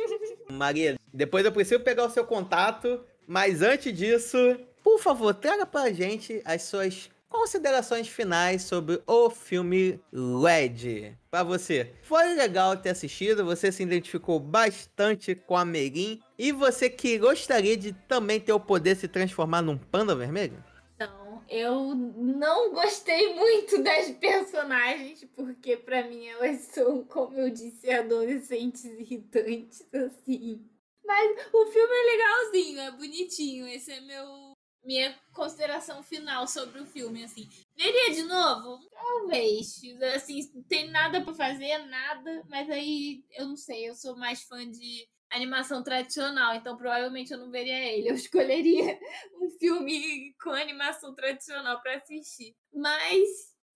[0.50, 4.38] Maria, depois eu preciso pegar o seu contato, mas antes disso,
[4.84, 11.16] por favor, traga pra gente as suas considerações finais sobre o filme Red.
[11.30, 16.90] Pra você, foi legal ter assistido, você se identificou bastante com a Merin e você
[16.90, 20.64] que gostaria de também ter o poder de se transformar num panda vermelho?
[20.96, 27.92] Então, eu não gostei muito das personagens, porque pra mim elas são, como eu disse,
[27.92, 30.66] adolescentes irritantes, assim.
[31.10, 33.68] Mas o filme é legalzinho, é bonitinho.
[33.68, 34.54] Esse é meu
[34.84, 37.50] minha consideração final sobre o filme, assim.
[37.76, 38.80] Veria de novo?
[38.92, 39.82] Talvez.
[40.16, 40.40] Assim,
[40.70, 42.44] tem nada pra fazer, nada.
[42.48, 47.40] Mas aí, eu não sei, eu sou mais fã de animação tradicional, então provavelmente eu
[47.40, 48.10] não veria ele.
[48.10, 49.00] Eu escolheria
[49.42, 52.56] um filme com animação tradicional pra assistir.
[52.72, 53.28] Mas,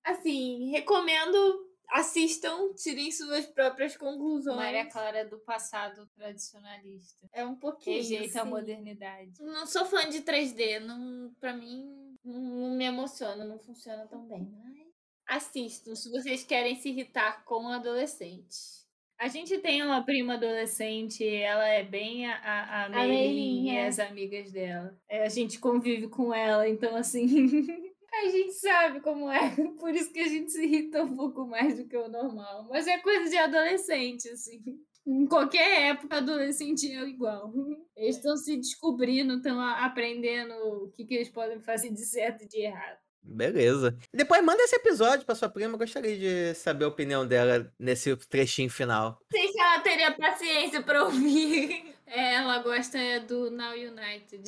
[0.04, 1.73] assim, recomendo.
[1.94, 4.58] Assistam, tirem suas próprias conclusões.
[4.58, 7.30] Maria Clara do passado tradicionalista.
[7.32, 7.98] É um pouquinho.
[7.98, 8.50] Rejeita a assim.
[8.50, 9.32] modernidade.
[9.40, 14.52] Não sou fã de 3D, não, pra mim não, me emociona, não funciona tão bem.
[14.52, 14.88] Mas
[15.28, 18.84] assistam se vocês querem se irritar com um adolescente.
[19.20, 23.80] A gente tem uma prima adolescente, ela é bem a, a, a Meilin Meilin, e
[23.80, 25.00] as amigas dela.
[25.08, 27.28] É, a gente convive com ela, então assim.
[28.14, 29.56] a gente sabe como é.
[29.80, 32.68] Por isso que a gente se irrita um pouco mais do que o normal.
[32.70, 34.62] Mas é coisa de adolescente, assim.
[35.06, 37.52] Em qualquer época, adolescente é igual.
[37.96, 42.48] Eles estão se descobrindo, estão aprendendo o que, que eles podem fazer de certo e
[42.48, 42.98] de errado.
[43.22, 43.98] Beleza.
[44.14, 48.14] Depois manda esse episódio pra sua prima, eu gostaria de saber a opinião dela nesse
[48.28, 49.18] trechinho final.
[49.32, 51.96] Sei se ela teria paciência pra ouvir.
[52.06, 54.44] É, ela gosta do Now United.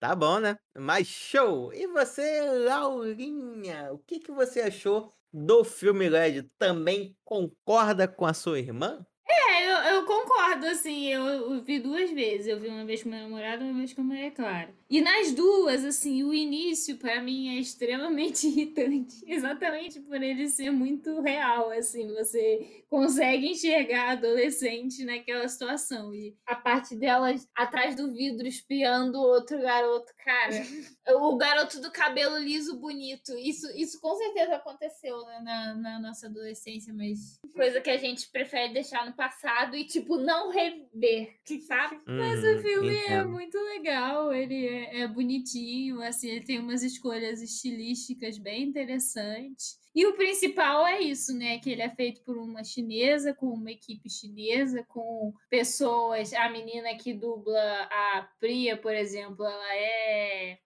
[0.00, 0.56] Tá bom, né?
[0.78, 1.72] Mas show!
[1.74, 6.44] E você, Laurinha, o que, que você achou do filme Red?
[6.58, 9.06] Também concorda com a sua irmã?
[9.28, 12.46] É, eu, eu concordo, assim, eu, eu vi duas vezes.
[12.46, 14.74] Eu vi uma vez com meu namorado, uma vez com a Maria Clara.
[14.88, 19.22] E nas duas, assim, o início, pra mim, é extremamente irritante.
[19.26, 22.12] Exatamente por ele ser muito real, assim.
[22.14, 26.12] Você consegue enxergar adolescente naquela situação.
[26.12, 30.50] E A parte delas atrás do vidro espiando outro garoto, cara.
[31.20, 33.32] o garoto do cabelo liso bonito.
[33.38, 38.28] Isso, isso com certeza aconteceu né, na, na nossa adolescência, mas coisa que a gente
[38.30, 42.00] prefere deixar no passado e, tipo, não rever, sabe?
[42.16, 46.82] Mas Uhum, o filme é muito legal, ele é, é bonitinho, assim, ele tem umas
[46.82, 49.78] escolhas estilísticas bem interessantes.
[49.94, 51.58] E o principal é isso, né?
[51.58, 56.32] Que ele é feito por uma chinesa, com uma equipe chinesa, com pessoas.
[56.32, 60.58] A menina que dubla a Priya, por exemplo, ela é.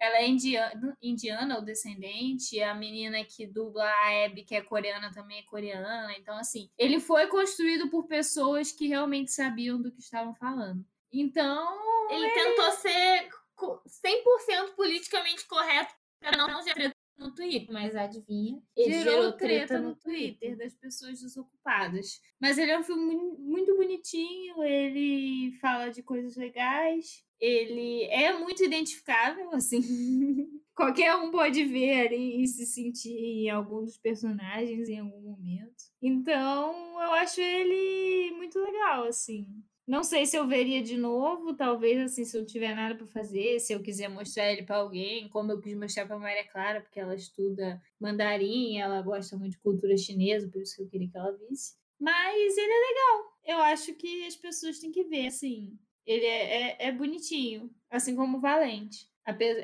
[0.00, 2.60] Ela é indiana, indiana ou descendente.
[2.62, 6.14] A menina que dubla a Abby, que é coreana, também é coreana.
[6.18, 10.84] Então, assim, ele foi construído por pessoas que realmente sabiam do que estavam falando.
[11.12, 18.60] Então, Ele tentou ser co- 100% politicamente correto pra não gerar no Twitter, mas adivinha?
[18.76, 22.20] Ele gerou treta no Twitter das pessoas desocupadas.
[22.40, 28.32] Mas ele é um filme mu- muito bonitinho, ele fala de coisas legais, ele é
[28.36, 29.80] muito identificável, assim.
[30.74, 35.84] Qualquer um pode ver ali e se sentir em algum dos personagens em algum momento.
[36.02, 39.46] Então, eu acho ele muito legal, assim.
[39.86, 43.60] Não sei se eu veria de novo, talvez assim, se eu tiver nada para fazer,
[43.60, 46.98] se eu quiser mostrar ele para alguém, como eu quis mostrar para Maria Clara, porque
[46.98, 51.18] ela estuda mandarim, ela gosta muito de cultura chinesa, por isso que eu queria que
[51.18, 51.74] ela visse.
[52.00, 53.38] Mas ele é legal.
[53.44, 55.78] Eu acho que as pessoas têm que ver, assim.
[56.06, 59.06] Ele é, é, é bonitinho, assim como o Valente.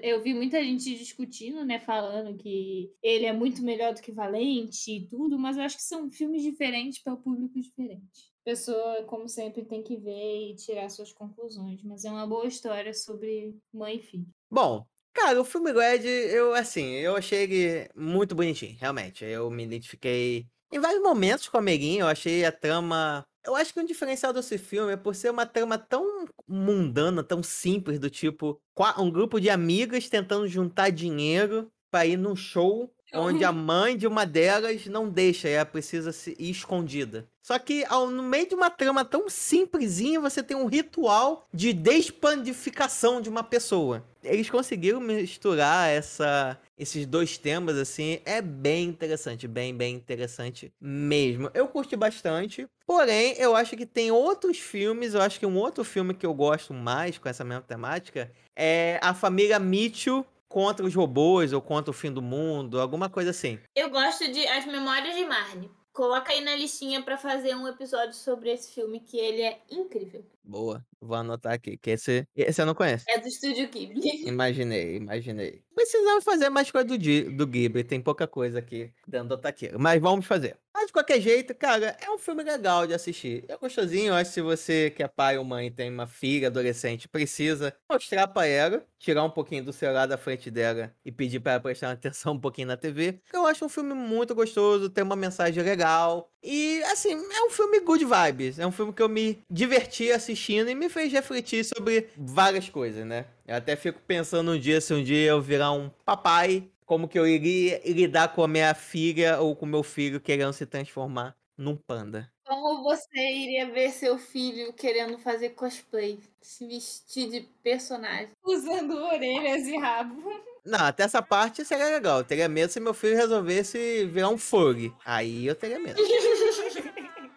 [0.02, 4.90] Eu vi muita gente discutindo, né, falando que ele é muito melhor do que Valente
[4.90, 9.28] e tudo, mas eu acho que são filmes diferentes para o público diferente pessoa, como
[9.28, 11.82] sempre, tem que ver e tirar suas conclusões.
[11.82, 14.26] Mas é uma boa história sobre mãe e filho.
[14.50, 19.24] Bom, cara, o filme Red, eu, assim, eu achei muito bonitinho, realmente.
[19.24, 23.26] Eu me identifiquei em vários momentos com a Meguinha, eu achei a trama.
[23.44, 27.42] Eu acho que um diferencial desse filme é por ser uma trama tão mundana, tão
[27.42, 28.60] simples, do tipo,
[28.98, 34.06] um grupo de amigas tentando juntar dinheiro pra ir num show onde a mãe de
[34.06, 37.26] uma delas não deixa, ela precisa se ir escondida.
[37.42, 41.72] Só que ao, no meio de uma trama tão simplesinha, você tem um ritual de
[41.72, 44.04] despandificação de uma pessoa.
[44.22, 51.50] Eles conseguiram misturar essa, esses dois temas, assim, é bem interessante, bem, bem interessante mesmo.
[51.54, 55.82] Eu curti bastante, porém, eu acho que tem outros filmes, eu acho que um outro
[55.82, 60.92] filme que eu gosto mais com essa mesma temática é A Família Mitchell, contra os
[60.92, 63.58] robôs ou contra o fim do mundo, alguma coisa assim.
[63.74, 65.70] Eu gosto de As Memórias de Marnie.
[65.92, 70.24] Coloca aí na listinha pra fazer um episódio sobre esse filme, que ele é incrível.
[70.42, 73.04] Boa, vou anotar aqui, que esse, esse eu não conheço.
[73.08, 74.26] É do Estúdio Ghibli.
[74.26, 75.62] Imaginei, imaginei.
[75.74, 76.98] Precisamos fazer mais coisa do,
[77.36, 80.56] do Ghibli, tem pouca coisa aqui dentro do taqueiro, mas vamos fazer.
[80.74, 83.44] Mas de qualquer jeito, cara, é um filme legal de assistir.
[83.48, 87.08] É gostosinho, acho que se você que é pai ou mãe tem uma filha adolescente,
[87.08, 91.52] precisa mostrar pra ela, tirar um pouquinho do celular da frente dela e pedir pra
[91.52, 93.20] ela prestar atenção um pouquinho na TV.
[93.32, 96.29] Eu acho um filme muito gostoso, tem uma mensagem legal.
[96.42, 98.58] E, assim, é um filme good vibes.
[98.58, 103.04] É um filme que eu me diverti assistindo e me fez refletir sobre várias coisas,
[103.04, 103.26] né?
[103.46, 107.18] Eu até fico pensando um dia, se um dia eu virar um papai, como que
[107.18, 111.76] eu iria lidar com a minha filha ou com meu filho querendo se transformar num
[111.76, 112.32] panda.
[112.46, 116.18] Como você iria ver seu filho querendo fazer cosplay?
[116.40, 118.30] Se vestir de personagem?
[118.42, 120.20] Usando orelhas e rabo.
[120.64, 122.18] Não, até essa parte seria legal.
[122.18, 124.92] Eu teria medo se meu filho resolvesse virar um Furg.
[125.04, 126.00] Aí eu teria medo.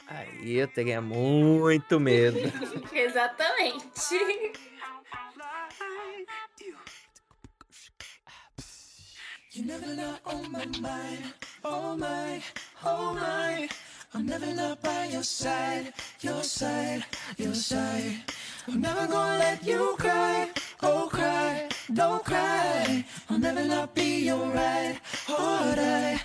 [0.08, 2.38] Aí eu teria muito medo.
[2.94, 4.16] Exatamente.
[9.56, 9.86] You never
[10.26, 12.42] on my mind, oh my,
[12.84, 13.70] oh my.
[14.16, 15.92] I'm never not by your side,
[16.22, 17.04] your side,
[17.38, 18.18] your side.
[18.68, 20.50] I'm never gonna let you cry,
[20.84, 23.06] oh cry, don't cry.
[23.30, 26.22] I'll never not be your right, or die,